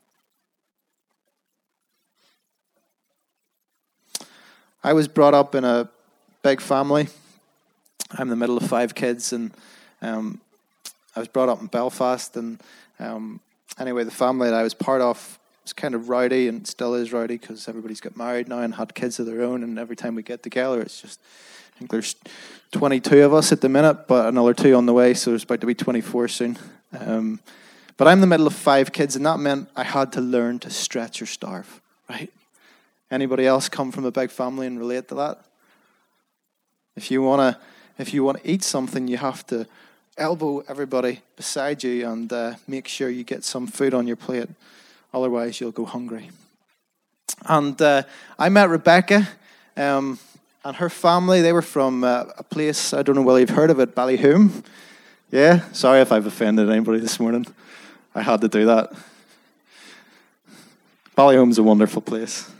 I 4.82 4.92
was 4.92 5.08
brought 5.08 5.34
up 5.34 5.54
in 5.54 5.64
a 5.64 5.90
big 6.42 6.60
family. 6.60 7.08
I'm 8.12 8.28
the 8.28 8.36
middle 8.36 8.56
of 8.56 8.68
five 8.68 8.94
kids, 8.94 9.32
and 9.32 9.52
um, 10.02 10.40
I 11.14 11.20
was 11.20 11.28
brought 11.28 11.48
up 11.48 11.60
in 11.60 11.66
Belfast. 11.66 12.36
And 12.36 12.60
um, 12.98 13.40
anyway, 13.78 14.04
the 14.04 14.10
family 14.10 14.48
that 14.48 14.56
I 14.56 14.62
was 14.62 14.74
part 14.74 15.00
of 15.00 15.38
was 15.62 15.72
kind 15.72 15.94
of 15.94 16.08
rowdy 16.08 16.48
and 16.48 16.66
still 16.66 16.94
is 16.94 17.12
rowdy 17.12 17.36
because 17.36 17.68
everybody's 17.68 18.00
got 18.00 18.16
married 18.16 18.48
now 18.48 18.60
and 18.60 18.74
had 18.74 18.94
kids 18.94 19.18
of 19.18 19.26
their 19.26 19.42
own. 19.42 19.62
And 19.62 19.78
every 19.78 19.96
time 19.96 20.14
we 20.14 20.22
get 20.22 20.42
together, 20.42 20.80
it's 20.80 21.00
just 21.00 21.20
I 21.74 21.78
think 21.78 21.90
there's 21.92 22.16
22 22.72 23.22
of 23.22 23.32
us 23.32 23.52
at 23.52 23.60
the 23.60 23.68
minute, 23.68 24.08
but 24.08 24.26
another 24.26 24.52
two 24.52 24.74
on 24.74 24.86
the 24.86 24.92
way, 24.92 25.14
so 25.14 25.30
there's 25.30 25.44
about 25.44 25.60
to 25.60 25.66
be 25.66 25.74
24 25.76 26.26
soon. 26.26 26.58
Um, 26.98 27.40
but 27.96 28.08
I'm 28.08 28.20
the 28.20 28.26
middle 28.26 28.48
of 28.48 28.54
five 28.54 28.92
kids, 28.92 29.14
and 29.14 29.24
that 29.26 29.38
meant 29.38 29.68
I 29.76 29.84
had 29.84 30.12
to 30.14 30.20
learn 30.20 30.58
to 30.60 30.70
stretch 30.70 31.22
or 31.22 31.26
starve, 31.26 31.80
right? 32.10 32.32
Anybody 33.10 33.46
else 33.46 33.68
come 33.68 33.92
from 33.92 34.04
a 34.04 34.10
big 34.10 34.30
family 34.30 34.66
and 34.66 34.78
relate 34.78 35.06
to 35.08 35.14
that? 35.14 35.40
If 36.98 37.12
you 37.12 37.22
want 37.22 37.40
to, 37.40 37.60
if 37.96 38.12
you 38.12 38.24
want 38.24 38.42
to 38.42 38.50
eat 38.50 38.64
something, 38.64 39.06
you 39.06 39.18
have 39.18 39.46
to 39.46 39.68
elbow 40.16 40.64
everybody 40.66 41.20
beside 41.36 41.84
you 41.84 42.08
and 42.08 42.32
uh, 42.32 42.54
make 42.66 42.88
sure 42.88 43.08
you 43.08 43.22
get 43.22 43.44
some 43.44 43.68
food 43.68 43.94
on 43.94 44.08
your 44.08 44.16
plate. 44.16 44.48
Otherwise, 45.14 45.60
you'll 45.60 45.70
go 45.70 45.84
hungry. 45.84 46.32
And 47.46 47.80
uh, 47.80 48.02
I 48.36 48.48
met 48.48 48.68
Rebecca. 48.68 49.28
Um, 49.76 50.18
and 50.64 50.74
her 50.74 50.90
family, 50.90 51.40
they 51.40 51.52
were 51.52 51.62
from 51.62 52.02
uh, 52.02 52.24
a 52.36 52.42
place, 52.42 52.92
I 52.92 53.04
don't 53.04 53.14
know 53.14 53.22
whether 53.22 53.38
you've 53.38 53.50
heard 53.50 53.70
of 53.70 53.78
it, 53.78 53.94
Ballyholme. 53.94 54.64
Yeah? 55.30 55.70
Sorry 55.70 56.00
if 56.00 56.10
I've 56.10 56.26
offended 56.26 56.68
anybody 56.68 56.98
this 56.98 57.20
morning. 57.20 57.46
I 58.12 58.22
had 58.22 58.40
to 58.40 58.48
do 58.48 58.66
that. 58.66 58.92
Ballyholme's 61.16 61.58
a 61.58 61.62
wonderful 61.62 62.02
place. 62.02 62.50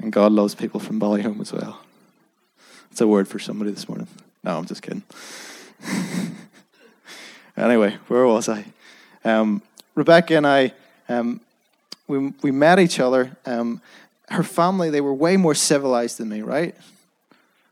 And 0.00 0.12
God 0.12 0.32
loves 0.32 0.56
people 0.56 0.80
from 0.80 0.98
Ballyholme 0.98 1.40
as 1.40 1.52
well. 1.52 1.83
It's 2.94 3.00
a 3.00 3.08
word 3.08 3.26
for 3.26 3.40
somebody 3.40 3.72
this 3.72 3.88
morning. 3.88 4.06
No, 4.44 4.56
I'm 4.56 4.66
just 4.66 4.80
kidding. 4.80 5.02
anyway, 7.56 7.98
where 8.06 8.24
was 8.24 8.48
I? 8.48 8.66
Um, 9.24 9.62
Rebecca 9.96 10.36
and 10.36 10.46
I, 10.46 10.72
um, 11.08 11.40
we, 12.06 12.32
we 12.40 12.52
met 12.52 12.78
each 12.78 13.00
other. 13.00 13.36
Um, 13.46 13.80
her 14.28 14.44
family, 14.44 14.90
they 14.90 15.00
were 15.00 15.12
way 15.12 15.36
more 15.36 15.56
civilized 15.56 16.18
than 16.18 16.28
me, 16.28 16.42
right? 16.42 16.76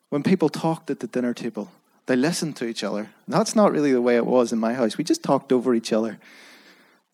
When 0.08 0.24
people 0.24 0.48
talked 0.48 0.90
at 0.90 0.98
the 0.98 1.06
dinner 1.06 1.34
table, 1.34 1.70
they 2.06 2.16
listened 2.16 2.56
to 2.56 2.66
each 2.66 2.82
other. 2.82 3.10
That's 3.28 3.54
not 3.54 3.70
really 3.70 3.92
the 3.92 4.02
way 4.02 4.16
it 4.16 4.26
was 4.26 4.52
in 4.52 4.58
my 4.58 4.74
house. 4.74 4.98
We 4.98 5.04
just 5.04 5.22
talked 5.22 5.52
over 5.52 5.72
each 5.72 5.92
other. 5.92 6.18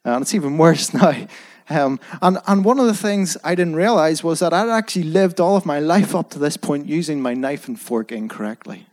And 0.07 0.23
it's 0.23 0.35
even 0.35 0.57
worse 0.57 0.95
now. 0.95 1.27
Um, 1.71 2.01
and, 2.23 2.39
and 2.47 2.65
one 2.65 2.81
of 2.81 2.87
the 2.87 2.95
things 2.95 3.37
I 3.45 3.55
didn't 3.55 3.77
realize 3.77 4.25
was 4.25 4.41
that 4.41 4.53
I'd 4.53 4.69
actually 4.69 5.05
lived 5.05 5.39
all 5.41 5.57
of 5.57 5.67
my 5.67 5.79
life 5.79 6.15
up 6.15 6.31
to 6.31 6.39
this 6.39 6.57
point 6.57 6.87
using 6.87 7.21
my 7.21 7.35
knife 7.35 7.69
and 7.69 7.79
fork 7.79 8.11
incorrectly. 8.11 8.87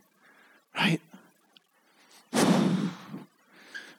Right? 0.76 1.00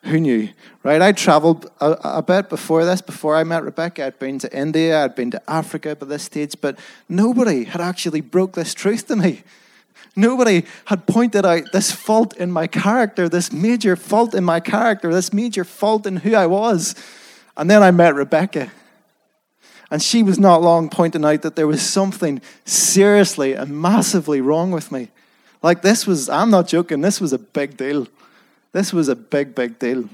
who 0.04 0.20
knew, 0.20 0.50
right? 0.84 1.02
I 1.02 1.12
traveled 1.12 1.70
a, 1.82 1.98
a, 2.04 2.22
bit 2.22 2.50
before 2.50 2.86
this, 2.86 3.02
before 3.02 3.36
I 3.36 3.44
met 3.44 3.63
Rebecca. 3.63 4.06
I'd 4.06 4.20
been 4.20 4.40
to 4.40 4.58
India, 4.58 5.04
I'd 5.04 5.16
been 5.16 5.32
to 5.32 5.42
Africa 5.50 5.96
by 5.96 6.06
this 6.06 6.24
stage, 6.24 6.56
but 6.62 6.78
nobody 7.10 7.66
had 7.66 7.82
actually 7.82 8.22
broke 8.22 8.54
this 8.54 8.74
truth 8.74 9.08
to 9.08 9.16
me. 9.16 9.44
Nobody 10.16 10.66
had 10.86 11.06
pointed 11.06 11.46
out 11.46 11.72
this 11.74 11.92
fault 11.92 12.36
in 12.38 12.52
my 12.52 12.68
character, 12.68 13.30
this 13.30 13.52
major 13.52 13.96
fault 13.96 14.34
in 14.34 14.44
my 14.44 14.60
character, 14.60 15.13
this 15.13 15.32
major 15.32 15.63
fault 15.63 16.08
in 16.08 16.18
who 16.18 16.36
I 16.36 16.48
was. 16.48 16.96
And 17.58 17.70
then 17.70 17.82
I 17.84 17.91
met 17.91 18.15
Rebecca. 18.15 18.72
And 19.89 20.02
she 20.02 20.22
was 20.22 20.38
not 20.38 20.62
long 20.62 20.89
pointing 20.89 21.26
out 21.26 21.41
that 21.41 21.56
there 21.56 21.67
was 21.67 21.82
something 21.82 22.41
seriously 22.65 23.54
and 23.54 23.82
massively 23.82 24.41
wrong 24.41 24.72
with 24.72 24.91
me. 24.91 25.10
Like, 25.63 25.82
this 25.82 26.06
was, 26.06 26.30
I'm 26.30 26.52
not 26.52 26.67
joking, 26.67 27.02
this 27.02 27.20
was 27.20 27.34
a 27.34 27.39
big 27.39 27.78
deal. 27.78 28.08
This 28.74 28.93
was 28.93 29.08
a 29.08 29.15
big, 29.15 29.56
big 29.56 29.80
deal. 29.80 30.10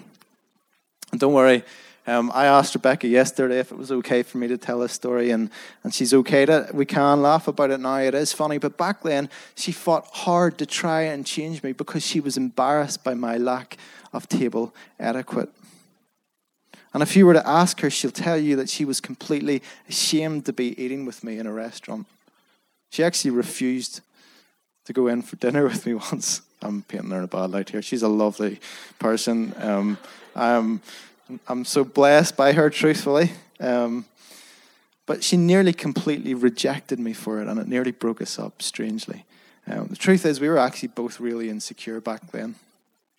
And 1.11 1.19
don't 1.19 1.33
worry, 1.33 1.63
um, 2.05 2.31
I 2.33 2.45
asked 2.45 2.75
Rebecca 2.75 3.07
yesterday 3.07 3.59
if 3.59 3.71
it 3.71 3.77
was 3.77 3.91
okay 3.91 4.23
for 4.23 4.37
me 4.37 4.47
to 4.47 4.57
tell 4.57 4.79
this 4.79 4.91
story, 4.91 5.31
and, 5.31 5.49
and 5.83 5.93
she's 5.93 6.13
okay 6.13 6.45
to 6.45 6.69
We 6.73 6.85
can 6.85 7.21
laugh 7.21 7.47
about 7.47 7.71
it 7.71 7.79
now. 7.79 7.97
It 7.97 8.13
is 8.13 8.33
funny, 8.33 8.57
but 8.57 8.77
back 8.77 9.03
then 9.03 9.29
she 9.55 9.71
fought 9.71 10.05
hard 10.11 10.57
to 10.59 10.65
try 10.65 11.01
and 11.03 11.25
change 11.25 11.63
me 11.63 11.71
because 11.71 12.05
she 12.05 12.19
was 12.19 12.37
embarrassed 12.37 13.03
by 13.03 13.13
my 13.13 13.37
lack 13.37 13.77
of 14.11 14.27
table 14.27 14.73
etiquette. 14.99 15.49
And 16.93 17.01
if 17.01 17.15
you 17.15 17.25
were 17.25 17.33
to 17.33 17.47
ask 17.47 17.79
her, 17.81 17.89
she'll 17.89 18.11
tell 18.11 18.37
you 18.37 18.55
that 18.55 18.69
she 18.69 18.85
was 18.85 19.01
completely 19.01 19.63
ashamed 19.89 20.45
to 20.45 20.53
be 20.53 20.79
eating 20.81 21.05
with 21.05 21.23
me 21.23 21.39
in 21.39 21.47
a 21.47 21.51
restaurant. 21.51 22.05
She 22.91 23.03
actually 23.03 23.31
refused 23.31 24.01
to 24.85 24.93
go 24.93 25.07
in 25.07 25.23
for 25.23 25.35
dinner 25.37 25.63
with 25.63 25.85
me 25.85 25.95
once. 25.95 26.41
I'm 26.61 26.83
painting 26.83 27.09
her 27.09 27.17
in 27.17 27.23
a 27.23 27.27
bad 27.27 27.51
light 27.51 27.69
here. 27.69 27.81
She's 27.81 28.03
a 28.03 28.07
lovely 28.07 28.59
person. 28.99 29.53
Um, 29.57 29.97
I'm, 30.35 30.81
I'm 31.47 31.65
so 31.65 31.83
blessed 31.83 32.37
by 32.37 32.53
her, 32.53 32.69
truthfully. 32.69 33.31
Um, 33.59 34.05
but 35.05 35.23
she 35.23 35.35
nearly 35.35 35.73
completely 35.73 36.33
rejected 36.33 36.99
me 36.99 37.13
for 37.13 37.41
it, 37.41 37.47
and 37.47 37.59
it 37.59 37.67
nearly 37.67 37.91
broke 37.91 38.21
us 38.21 38.39
up, 38.39 38.61
strangely. 38.61 39.25
Um, 39.67 39.87
the 39.87 39.95
truth 39.95 40.25
is, 40.25 40.39
we 40.39 40.47
were 40.47 40.57
actually 40.57 40.89
both 40.89 41.19
really 41.19 41.49
insecure 41.49 41.99
back 41.99 42.31
then. 42.31 42.55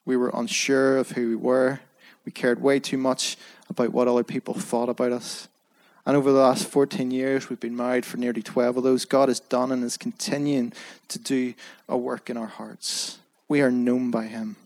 We 0.06 0.16
were 0.16 0.30
unsure 0.32 0.96
of 0.96 1.10
who 1.12 1.28
we 1.28 1.36
were. 1.36 1.80
We 2.24 2.32
cared 2.32 2.62
way 2.62 2.80
too 2.80 2.98
much 2.98 3.36
about 3.68 3.92
what 3.92 4.08
other 4.08 4.24
people 4.24 4.54
thought 4.54 4.88
about 4.88 5.12
us. 5.12 5.48
And 6.06 6.16
over 6.16 6.32
the 6.32 6.38
last 6.38 6.66
14 6.66 7.10
years, 7.10 7.48
we've 7.48 7.60
been 7.60 7.76
married 7.76 8.04
for 8.04 8.18
nearly 8.18 8.42
12 8.42 8.76
of 8.76 8.84
those. 8.84 9.04
God 9.04 9.28
has 9.28 9.40
done 9.40 9.72
and 9.72 9.82
is 9.82 9.96
continuing 9.96 10.72
to 11.08 11.18
do 11.18 11.54
a 11.88 11.96
work 11.96 12.28
in 12.28 12.36
our 12.36 12.46
hearts. 12.46 13.18
We 13.48 13.62
are 13.62 13.70
known 13.70 14.10
by 14.10 14.26
Him. 14.26 14.56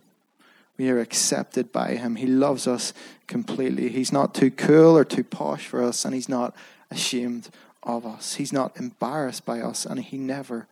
We 0.77 0.91
are 0.91 1.01
accepted 1.01 1.73
by 1.73 1.95
Him. 1.95 2.17
He 2.17 2.27
loves 2.27 2.67
us 2.67 2.93
completely. 3.29 3.89
He's 3.89 4.13
not 4.13 4.35
too 4.35 4.51
cool 4.51 4.97
or 4.97 5.05
too 5.05 5.25
posh 5.25 5.67
for 5.67 5.83
us, 5.83 6.05
and 6.05 6.13
He's 6.13 6.29
not 6.29 6.55
ashamed 6.91 7.51
of 7.85 8.05
us. 8.05 8.35
He's 8.35 8.53
not 8.53 8.77
embarrassed 8.77 9.45
by 9.45 9.61
us, 9.61 9.87
and 9.87 10.01
He 10.01 10.19
never 10.19 10.67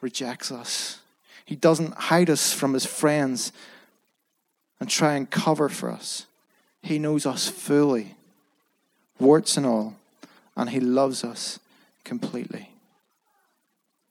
rejects 0.00 0.50
us. 0.50 1.00
He 1.44 1.54
doesn't 1.54 1.94
hide 1.94 2.30
us 2.30 2.52
from 2.52 2.74
His 2.74 2.86
friends 2.86 3.52
and 4.80 4.88
try 4.88 5.14
and 5.14 5.30
cover 5.30 5.68
for 5.68 5.90
us. 5.90 6.26
He 6.82 6.98
knows 6.98 7.26
us 7.26 7.48
fully, 7.48 8.16
warts 9.18 9.56
and 9.56 9.66
all, 9.66 9.96
and 10.56 10.70
He 10.70 10.80
loves 10.80 11.24
us 11.24 11.58
completely. 12.04 12.70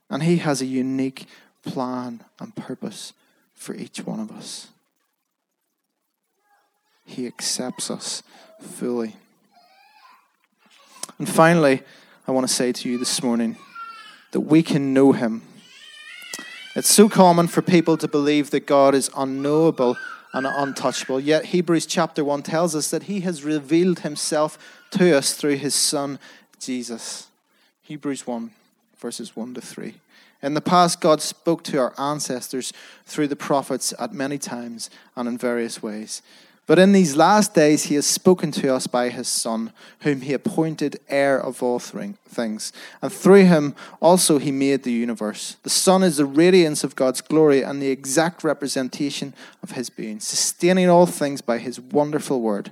And 0.10 0.24
He 0.24 0.38
has 0.38 0.62
a 0.62 0.66
unique 0.66 1.26
plan 1.64 2.24
and 2.40 2.56
purpose 2.56 3.14
for 3.56 3.76
each 3.76 4.06
one 4.06 4.20
of 4.20 4.32
us. 4.32 4.68
He 7.06 7.26
accepts 7.28 7.90
us 7.90 8.24
fully. 8.62 9.16
And 11.18 11.28
finally, 11.28 11.82
I 12.28 12.32
want 12.32 12.48
to 12.48 12.54
say 12.54 12.72
to 12.72 12.90
you 12.90 12.98
this 12.98 13.22
morning 13.22 13.58
that 14.32 14.42
we 14.42 14.64
can 14.64 14.94
know 14.94 15.12
Him 15.12 15.42
It's 16.76 16.88
so 16.88 17.10
common 17.10 17.48
for 17.48 17.62
people 17.62 17.98
to 17.98 18.08
believe 18.08 18.52
that 18.52 18.66
God 18.68 18.94
is 18.96 19.10
unknowable 19.18 19.98
and 20.34 20.46
untouchable. 20.46 21.20
Yet 21.20 21.46
Hebrews 21.46 21.86
chapter 21.86 22.24
1 22.24 22.44
tells 22.44 22.76
us 22.76 22.90
that 22.92 23.04
he 23.04 23.22
has 23.22 23.44
revealed 23.44 24.00
himself 24.00 24.58
to 24.92 25.18
us 25.18 25.34
through 25.34 25.58
his 25.58 25.76
son 25.76 26.20
Jesus. 26.60 27.28
Hebrews 27.84 28.28
1 28.28 28.52
verses 29.00 29.36
1 29.36 29.54
to 29.56 29.62
3. 29.62 29.96
In 30.42 30.54
the 30.54 30.62
past, 30.62 31.02
God 31.02 31.22
spoke 31.22 31.64
to 31.66 31.80
our 31.80 31.94
ancestors 31.98 32.72
through 33.06 33.28
the 33.28 33.36
prophets 33.36 33.94
at 34.00 34.14
many 34.14 34.38
times 34.38 34.90
and 35.16 35.28
in 35.28 35.38
various 35.38 35.84
ways. 35.84 36.22
But 36.70 36.78
in 36.78 36.92
these 36.92 37.16
last 37.16 37.56
days, 37.56 37.86
he 37.86 37.96
has 37.96 38.06
spoken 38.06 38.52
to 38.52 38.72
us 38.72 38.86
by 38.86 39.10
his 39.10 39.28
Son, 39.28 39.74
whom 40.02 40.22
he 40.22 40.34
appointed 40.34 41.00
heir 41.10 41.42
of 41.42 41.64
all 41.64 41.80
things. 41.80 42.72
And 43.02 43.12
through 43.12 43.46
him 43.46 43.74
also 44.00 44.38
he 44.38 44.52
made 44.52 44.84
the 44.84 44.92
universe. 44.92 45.58
The 45.64 45.72
Son 45.72 46.04
is 46.04 46.18
the 46.18 46.28
radiance 46.28 46.84
of 46.84 46.96
God's 46.96 47.22
glory 47.22 47.64
and 47.64 47.82
the 47.82 47.90
exact 47.90 48.44
representation 48.44 49.34
of 49.64 49.72
his 49.72 49.90
being, 49.90 50.20
sustaining 50.20 50.92
all 50.92 51.08
things 51.08 51.42
by 51.42 51.58
his 51.58 51.80
wonderful 51.80 52.40
word. 52.40 52.72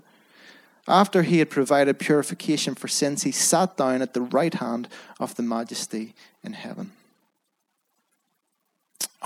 After 0.88 1.24
he 1.24 1.40
had 1.40 1.50
provided 1.50 1.98
purification 1.98 2.76
for 2.76 2.88
sins, 2.88 3.24
he 3.24 3.32
sat 3.32 3.78
down 3.78 4.04
at 4.04 4.14
the 4.14 4.22
right 4.22 4.54
hand 4.54 4.90
of 5.20 5.34
the 5.34 5.42
majesty 5.42 6.14
in 6.44 6.54
heaven 6.54 6.92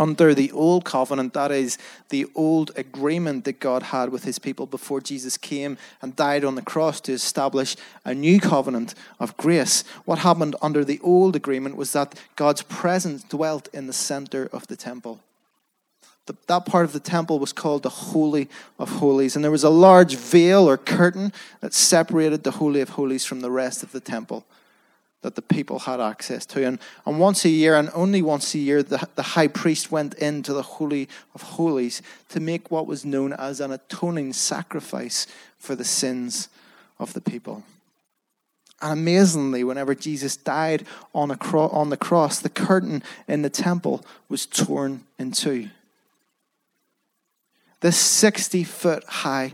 under 0.02 0.34
the 0.34 0.52
old 0.52 0.84
covenant, 0.84 1.34
that 1.36 1.52
is, 1.52 1.78
the 2.10 2.26
old 2.34 2.72
agreement 2.76 3.46
that 3.46 3.60
God 3.60 3.84
had 3.84 4.10
with 4.10 4.24
his 4.24 4.40
people 4.40 4.66
before 4.66 5.00
Jesus 5.00 5.38
came 5.38 5.78
and 6.02 6.16
died 6.16 6.44
on 6.44 6.56
the 6.56 6.64
cross 6.64 7.00
to 7.02 7.14
establish 7.14 7.76
a 8.04 8.16
new 8.16 8.40
covenant 8.40 8.96
of 9.20 9.38
grace. 9.38 9.84
What 10.06 10.18
happened 10.18 10.56
under 10.60 10.84
the 10.84 11.00
old 11.04 11.36
agreement 11.36 11.76
was 11.76 11.94
that 11.94 12.20
God's 12.36 12.64
presence 12.64 13.24
dwelt 13.24 13.70
in 13.74 13.86
the 13.86 13.94
center 13.94 14.50
of 14.52 14.66
the 14.66 14.76
temple. 14.76 15.20
The, 16.26 16.36
that 16.48 16.66
part 16.66 16.86
of 16.86 16.94
the 16.94 17.00
temple 17.00 17.38
was 17.38 17.54
called 17.54 17.84
the 17.84 17.90
Holy 17.90 18.50
of 18.80 18.90
Holies, 18.90 19.36
and 19.36 19.46
there 19.46 19.52
was 19.52 19.64
a 19.64 19.70
large 19.70 20.16
veil 20.16 20.68
or 20.68 20.78
curtain 20.78 21.32
that 21.60 21.76
separated 21.76 22.44
the 22.44 22.52
Holy 22.52 22.82
of 22.82 22.90
Holies 22.90 23.24
from 23.24 23.42
the 23.42 23.52
rest 23.52 23.84
of 23.84 23.92
the 23.92 24.00
temple 24.00 24.46
that 25.22 25.36
the 25.36 25.42
people 25.42 25.80
had 25.80 26.00
access 26.00 26.46
to. 26.48 26.66
And, 26.66 26.80
and 27.06 27.20
once 27.20 27.46
a 27.46 27.50
year, 27.50 27.76
and 27.76 27.90
only 27.94 28.22
once 28.22 28.56
a 28.56 28.60
year, 28.60 28.82
the, 28.82 29.08
the 29.16 29.22
high 29.22 29.48
priest 29.48 29.92
went 29.92 30.16
into 30.16 30.54
the 30.54 30.64
Holy 30.64 31.08
of 31.36 31.42
Holies 31.42 32.02
to 32.30 32.40
make 32.40 32.72
what 32.72 32.88
was 32.88 33.06
known 33.06 33.34
as 33.34 33.60
an 33.60 33.72
atoning 33.72 34.34
sacrifice 34.34 35.28
for 35.58 35.76
the 35.76 35.86
sins 35.86 36.50
of 37.00 37.14
the 37.14 37.22
people. 37.22 37.64
And 38.82 38.94
amazingly, 38.94 39.64
whenever 39.64 39.94
Jesus 39.94 40.36
died 40.36 40.86
on, 41.14 41.30
a 41.30 41.38
cro- 41.38 41.70
on 41.70 41.92
the 41.92 41.98
cross, 41.98 42.40
the 42.40 42.50
curtain 42.50 43.04
in 43.28 43.44
the 43.44 43.50
temple 43.50 44.04
was 44.28 44.48
torn 44.48 45.04
in 45.20 45.32
two. 45.34 45.70
This 47.82 47.98
60 47.98 48.64
foot 48.64 49.04
high 49.04 49.54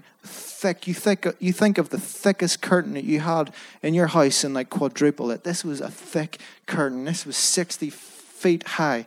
thick. 0.58 0.88
You 0.88 0.93
think, 0.93 1.28
you 1.39 1.53
think 1.53 1.78
of 1.78 1.89
the 1.89 1.99
thickest 1.99 2.62
curtain 2.62 2.95
that 2.95 3.03
you 3.03 3.20
had 3.20 3.53
in 3.84 3.93
your 3.93 4.08
house 4.08 4.43
and 4.43 4.53
like 4.55 4.70
quadruple 4.70 5.30
it. 5.30 5.43
This 5.43 5.64
was 5.64 5.82
a 5.82 5.91
thick 5.91 6.39
curtain. 6.66 7.05
This 7.05 7.26
was 7.26 7.38
60 7.38 7.91
feet 7.91 8.64
high. 8.64 9.05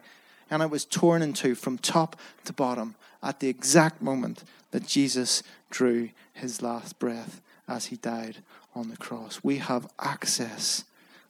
And 0.48 0.62
it 0.62 0.70
was 0.70 0.84
torn 0.84 1.22
in 1.22 1.32
two 1.32 1.54
from 1.54 1.76
top 1.76 2.16
to 2.44 2.52
bottom 2.52 2.94
at 3.22 3.40
the 3.40 3.48
exact 3.48 4.00
moment 4.00 4.44
that 4.70 4.86
Jesus 4.86 5.42
drew 5.70 6.10
his 6.32 6.62
last 6.62 6.98
breath 6.98 7.40
as 7.68 7.86
he 7.86 7.96
died 7.96 8.36
on 8.74 8.88
the 8.88 8.96
cross. 8.96 9.40
We 9.42 9.58
have 9.58 9.90
access 9.98 10.84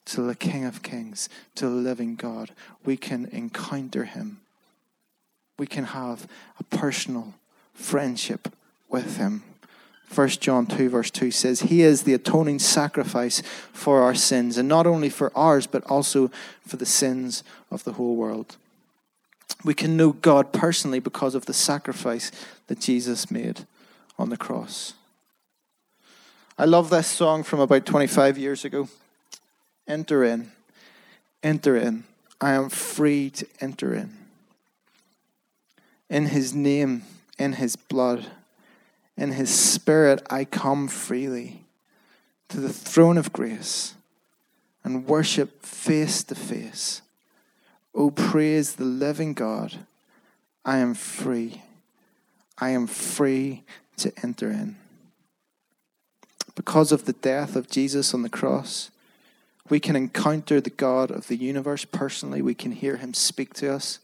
to 0.06 0.22
the 0.22 0.34
King 0.34 0.64
of 0.64 0.82
Kings, 0.82 1.28
to 1.54 1.66
the 1.66 1.74
living 1.74 2.16
God. 2.16 2.50
We 2.84 2.96
can 2.96 3.26
encounter 3.26 4.04
him. 4.04 4.40
We 5.58 5.66
can 5.66 5.84
have 5.84 6.26
a 6.58 6.64
personal 6.64 7.34
friendship 7.74 8.48
with 8.88 9.16
him. 9.16 9.44
1 10.12 10.28
John 10.28 10.66
2, 10.66 10.88
verse 10.88 11.10
2 11.10 11.30
says, 11.30 11.60
He 11.60 11.82
is 11.82 12.02
the 12.02 12.14
atoning 12.14 12.58
sacrifice 12.58 13.42
for 13.72 14.02
our 14.02 14.14
sins, 14.14 14.58
and 14.58 14.68
not 14.68 14.86
only 14.86 15.08
for 15.08 15.30
ours, 15.36 15.68
but 15.68 15.84
also 15.84 16.30
for 16.66 16.76
the 16.76 16.86
sins 16.86 17.44
of 17.70 17.84
the 17.84 17.92
whole 17.92 18.16
world. 18.16 18.56
We 19.64 19.74
can 19.74 19.96
know 19.96 20.12
God 20.12 20.52
personally 20.52 20.98
because 20.98 21.36
of 21.36 21.46
the 21.46 21.52
sacrifice 21.52 22.32
that 22.66 22.80
Jesus 22.80 23.30
made 23.30 23.66
on 24.18 24.30
the 24.30 24.36
cross. 24.36 24.94
I 26.58 26.64
love 26.64 26.90
this 26.90 27.06
song 27.06 27.44
from 27.44 27.60
about 27.60 27.86
25 27.86 28.36
years 28.36 28.64
ago. 28.64 28.88
Enter 29.86 30.24
in, 30.24 30.50
enter 31.42 31.76
in. 31.76 32.04
I 32.40 32.52
am 32.52 32.68
free 32.68 33.30
to 33.30 33.46
enter 33.60 33.94
in. 33.94 34.16
In 36.08 36.26
His 36.26 36.52
name, 36.52 37.04
in 37.38 37.54
His 37.54 37.76
blood 37.76 38.26
in 39.20 39.32
his 39.32 39.50
spirit, 39.56 40.26
I 40.30 40.46
come 40.46 40.88
freely 40.88 41.66
to 42.48 42.58
the 42.58 42.72
throne 42.72 43.18
of 43.18 43.34
grace 43.34 43.94
and 44.82 45.06
worship 45.06 45.62
face 45.62 46.24
to 46.24 46.34
face. 46.34 47.02
Oh, 47.94 48.10
praise 48.10 48.76
the 48.76 48.84
living 48.84 49.34
God. 49.34 49.76
I 50.64 50.78
am 50.78 50.94
free. 50.94 51.62
I 52.56 52.70
am 52.70 52.86
free 52.86 53.62
to 53.98 54.10
enter 54.22 54.50
in. 54.50 54.76
Because 56.54 56.90
of 56.90 57.04
the 57.04 57.12
death 57.12 57.56
of 57.56 57.70
Jesus 57.70 58.14
on 58.14 58.22
the 58.22 58.30
cross, 58.30 58.90
we 59.68 59.80
can 59.80 59.96
encounter 59.96 60.62
the 60.62 60.70
God 60.70 61.10
of 61.10 61.28
the 61.28 61.36
universe 61.36 61.84
personally. 61.84 62.40
We 62.40 62.54
can 62.54 62.72
hear 62.72 62.96
him 62.96 63.12
speak 63.12 63.52
to 63.54 63.70
us. 63.74 63.98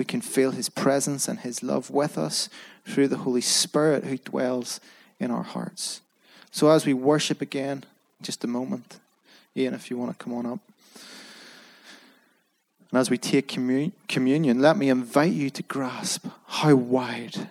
We 0.00 0.06
can 0.06 0.22
feel 0.22 0.52
his 0.52 0.70
presence 0.70 1.28
and 1.28 1.40
his 1.40 1.62
love 1.62 1.90
with 1.90 2.16
us 2.16 2.48
through 2.86 3.08
the 3.08 3.18
Holy 3.18 3.42
Spirit 3.42 4.04
who 4.04 4.16
dwells 4.16 4.80
in 5.18 5.30
our 5.30 5.42
hearts. 5.42 6.00
So 6.50 6.70
as 6.70 6.86
we 6.86 6.94
worship 6.94 7.42
again, 7.42 7.84
just 8.22 8.42
a 8.42 8.46
moment, 8.46 8.98
Ian, 9.54 9.74
if 9.74 9.90
you 9.90 9.98
want 9.98 10.18
to 10.18 10.24
come 10.24 10.32
on 10.32 10.46
up. 10.46 10.58
And 12.90 12.98
as 12.98 13.10
we 13.10 13.18
take 13.18 13.46
commun- 13.46 13.92
communion, 14.08 14.62
let 14.62 14.78
me 14.78 14.88
invite 14.88 15.34
you 15.34 15.50
to 15.50 15.62
grasp 15.64 16.26
how 16.46 16.74
wide, 16.76 17.50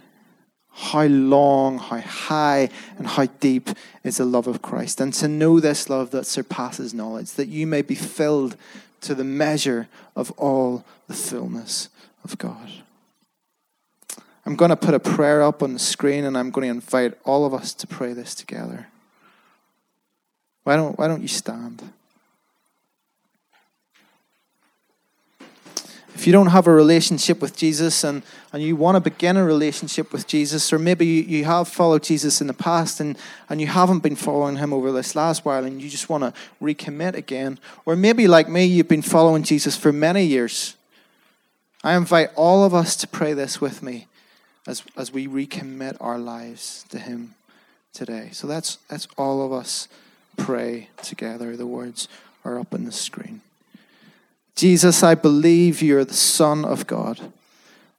how 0.71 1.05
long, 1.05 1.77
how 1.77 1.99
high, 1.99 2.69
and 2.97 3.05
how 3.05 3.27
deep 3.27 3.69
is 4.03 4.17
the 4.17 4.25
love 4.25 4.47
of 4.47 4.63
Christ. 4.63 4.99
And 4.99 5.13
to 5.13 5.27
know 5.27 5.59
this 5.59 5.87
love 5.87 6.09
that 6.09 6.25
surpasses 6.25 6.95
knowledge, 6.95 7.33
that 7.33 7.47
you 7.47 7.67
may 7.67 7.83
be 7.83 7.93
filled 7.93 8.57
to 9.01 9.13
the 9.13 9.23
measure 9.23 9.87
of 10.15 10.31
all 10.31 10.83
the 11.07 11.13
fullness 11.13 11.89
of 12.31 12.37
God. 12.37 12.69
I'm 14.45 14.55
going 14.55 14.69
to 14.69 14.75
put 14.75 14.93
a 14.93 14.99
prayer 14.99 15.43
up 15.43 15.61
on 15.61 15.73
the 15.73 15.79
screen 15.79 16.23
and 16.23 16.37
I'm 16.37 16.49
going 16.49 16.65
to 16.65 16.71
invite 16.71 17.17
all 17.23 17.45
of 17.45 17.53
us 17.53 17.73
to 17.75 17.87
pray 17.87 18.13
this 18.13 18.33
together. 18.33 18.87
Why 20.63 20.75
don't, 20.75 20.97
why 20.97 21.07
don't 21.07 21.21
you 21.21 21.27
stand? 21.27 21.81
If 26.15 26.27
you 26.27 26.33
don't 26.33 26.47
have 26.47 26.67
a 26.67 26.73
relationship 26.73 27.41
with 27.41 27.55
Jesus 27.55 28.03
and, 28.03 28.23
and 28.51 28.61
you 28.61 28.75
want 28.75 28.95
to 28.95 28.99
begin 28.99 29.37
a 29.37 29.43
relationship 29.45 30.11
with 30.11 30.27
Jesus, 30.27 30.73
or 30.73 30.77
maybe 30.77 31.05
you, 31.05 31.21
you 31.23 31.45
have 31.45 31.69
followed 31.69 32.03
Jesus 32.03 32.41
in 32.41 32.47
the 32.47 32.53
past 32.53 32.99
and, 32.99 33.17
and 33.47 33.61
you 33.61 33.67
haven't 33.67 33.99
been 33.99 34.17
following 34.17 34.57
him 34.57 34.73
over 34.73 34.91
this 34.91 35.15
last 35.15 35.45
while 35.45 35.63
and 35.63 35.81
you 35.81 35.89
just 35.89 36.09
want 36.09 36.23
to 36.23 36.33
recommit 36.61 37.13
again, 37.13 37.57
or 37.85 37.95
maybe 37.95 38.27
like 38.27 38.49
me, 38.49 38.65
you've 38.65 38.89
been 38.89 39.01
following 39.01 39.43
Jesus 39.43 39.77
for 39.77 39.93
many 39.93 40.25
years, 40.25 40.75
I 41.83 41.95
invite 41.95 42.31
all 42.35 42.63
of 42.63 42.73
us 42.73 42.95
to 42.97 43.07
pray 43.07 43.33
this 43.33 43.61
with 43.61 43.81
me 43.81 44.07
as, 44.67 44.83
as 44.97 45.13
we 45.13 45.27
recommit 45.27 45.95
our 45.99 46.19
lives 46.19 46.85
to 46.89 46.99
Him 46.99 47.35
today. 47.93 48.29
So 48.31 48.47
that's, 48.47 48.77
that's 48.89 49.07
all 49.17 49.45
of 49.45 49.53
us 49.53 49.87
pray 50.37 50.89
together. 51.01 51.55
The 51.55 51.65
words 51.65 52.07
are 52.43 52.59
up 52.59 52.73
on 52.73 52.85
the 52.85 52.91
screen. 52.91 53.41
Jesus, 54.55 55.03
I 55.03 55.15
believe 55.15 55.81
you 55.81 55.97
are 55.97 56.05
the 56.05 56.13
Son 56.13 56.65
of 56.65 56.85
God, 56.85 57.31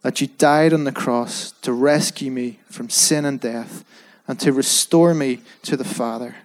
that 0.02 0.20
you 0.20 0.26
died 0.26 0.74
on 0.74 0.84
the 0.84 0.92
cross 0.92 1.52
to 1.62 1.72
rescue 1.72 2.30
me 2.30 2.58
from 2.68 2.90
sin 2.90 3.24
and 3.24 3.40
death 3.40 3.84
and 4.28 4.38
to 4.40 4.52
restore 4.52 5.14
me 5.14 5.40
to 5.62 5.76
the 5.76 5.84
Father. 5.84 6.36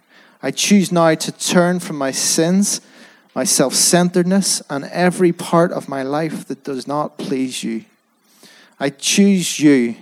I 0.42 0.50
choose 0.50 0.90
now 0.90 1.14
to 1.14 1.32
turn 1.32 1.80
from 1.80 1.96
my 1.96 2.12
sins, 2.12 2.80
my 3.36 3.44
self 3.44 3.74
centeredness, 3.74 4.60
and 4.68 4.86
every 4.86 5.30
part 5.30 5.70
of 5.70 5.88
my 5.88 6.02
life 6.02 6.48
that 6.48 6.64
does 6.64 6.88
not 6.88 7.18
please 7.18 7.62
you. 7.62 7.84
I 8.80 8.90
choose 8.90 9.60
you 9.60 9.94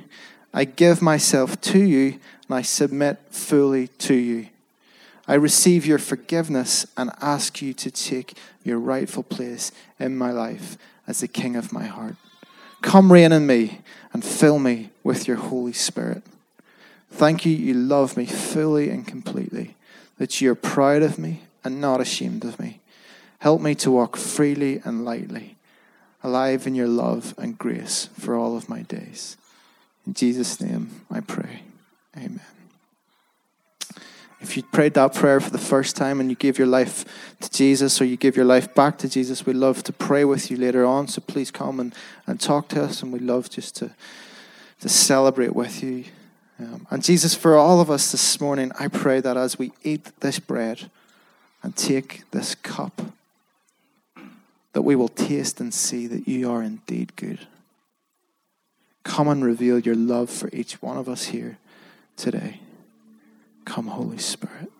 I 0.55 0.65
give 0.65 1.03
myself 1.03 1.61
to 1.63 1.81
you 1.81 2.21
and 2.47 2.57
I 2.57 2.63
submit 2.63 3.19
fully 3.31 3.89
to 3.89 4.15
you. 4.15 4.47
I 5.27 5.35
receive 5.35 5.85
your 5.85 5.99
forgiveness 5.99 6.87
and 6.97 7.11
ask 7.21 7.61
you 7.61 7.75
to 7.75 7.91
take 7.91 8.39
your 8.63 8.79
rightful 8.79 9.25
place 9.25 9.73
in 9.99 10.17
my 10.17 10.31
life 10.31 10.79
as 11.09 11.21
the 11.21 11.29
King 11.29 11.57
of 11.57 11.73
my 11.73 11.87
heart. 11.87 12.15
Come 12.83 13.13
reign 13.13 13.33
in 13.33 13.47
me 13.47 13.81
and 14.13 14.25
fill 14.25 14.61
me 14.61 14.91
with 15.03 15.27
your 15.27 15.39
Holy 15.39 15.73
Spirit. 15.73 16.23
Thank 17.11 17.45
you, 17.45 17.53
you 17.53 17.75
love 17.75 18.17
me 18.17 18.27
fully 18.27 18.91
and 18.91 19.05
completely, 19.05 19.75
that 20.19 20.41
you 20.41 20.53
are 20.53 20.57
proud 20.57 21.03
of 21.03 21.19
me 21.19 21.41
and 21.65 21.81
not 21.81 22.01
ashamed 22.01 22.45
of 22.45 22.61
me. 22.61 22.81
Help 23.39 23.61
me 23.61 23.75
to 23.77 23.91
walk 23.91 24.17
freely 24.17 24.81
and 24.85 25.05
lightly 25.05 25.57
alive 26.23 26.67
in 26.67 26.75
your 26.75 26.89
love 26.89 27.35
and 27.37 27.59
grace 27.59 28.09
for 28.19 28.35
all 28.35 28.57
of 28.57 28.69
my 28.69 28.83
days. 28.83 29.37
In 30.07 30.15
Jesus' 30.15 30.61
name 30.61 31.03
I 31.11 31.21
pray. 31.21 31.63
Amen. 32.17 32.41
If 34.41 34.59
you 34.59 34.63
prayed 34.63 34.93
that 34.95 35.15
prayer 35.15 35.41
for 35.41 35.51
the 35.51 35.59
first 35.59 35.97
time 35.97 36.21
and 36.21 36.29
you 36.29 36.37
give 36.37 36.59
your 36.59 36.67
life 36.67 37.07
to 37.41 37.51
Jesus 37.51 38.01
or 38.01 38.05
you 38.05 38.19
give 38.19 38.37
your 38.37 38.45
life 38.45 38.75
back 38.75 38.99
to 38.99 39.09
Jesus, 39.09 39.47
we'd 39.47 39.57
love 39.57 39.83
to 39.85 39.93
pray 39.93 40.25
with 40.25 40.51
you 40.51 40.59
later 40.59 40.85
on. 40.85 41.09
So 41.09 41.23
please 41.23 41.51
come 41.51 41.81
and, 41.81 41.95
and 42.27 42.39
talk 42.39 42.69
to 42.69 42.85
us, 42.85 43.03
and 43.03 43.11
we'd 43.11 43.23
love 43.23 43.49
just 43.49 43.75
to, 43.77 43.95
to 44.81 44.89
celebrate 44.89 45.55
with 45.55 45.83
you. 45.83 46.05
Um, 46.59 46.87
and 46.91 47.03
Jesus, 47.03 47.35
for 47.35 47.57
all 47.57 47.81
of 47.81 47.91
us 47.91 48.13
this 48.13 48.39
morning, 48.39 48.71
I 48.79 48.89
pray 48.89 49.21
that 49.21 49.37
as 49.39 49.59
we 49.59 49.73
eat 49.83 50.13
this 50.21 50.39
bread 50.39 50.91
and 51.63 51.75
take 51.75 52.31
this 52.31 52.55
cup, 52.55 53.01
that 54.75 54.83
we 54.83 54.95
will 54.95 55.09
taste 55.09 55.61
and 55.61 55.73
see 55.73 56.07
that 56.09 56.29
you 56.29 56.51
are 56.51 56.63
indeed 56.63 57.17
good. 57.17 57.47
Come 59.05 59.29
and 59.29 59.45
reveal 59.45 59.79
your 59.79 59.95
love 59.95 60.29
for 60.29 60.51
each 60.53 60.83
one 60.83 60.97
of 60.97 61.09
us 61.09 61.27
here 61.27 61.59
today. 62.17 62.61
Come, 63.65 63.87
Holy 63.87 64.19
Spirit. 64.19 64.71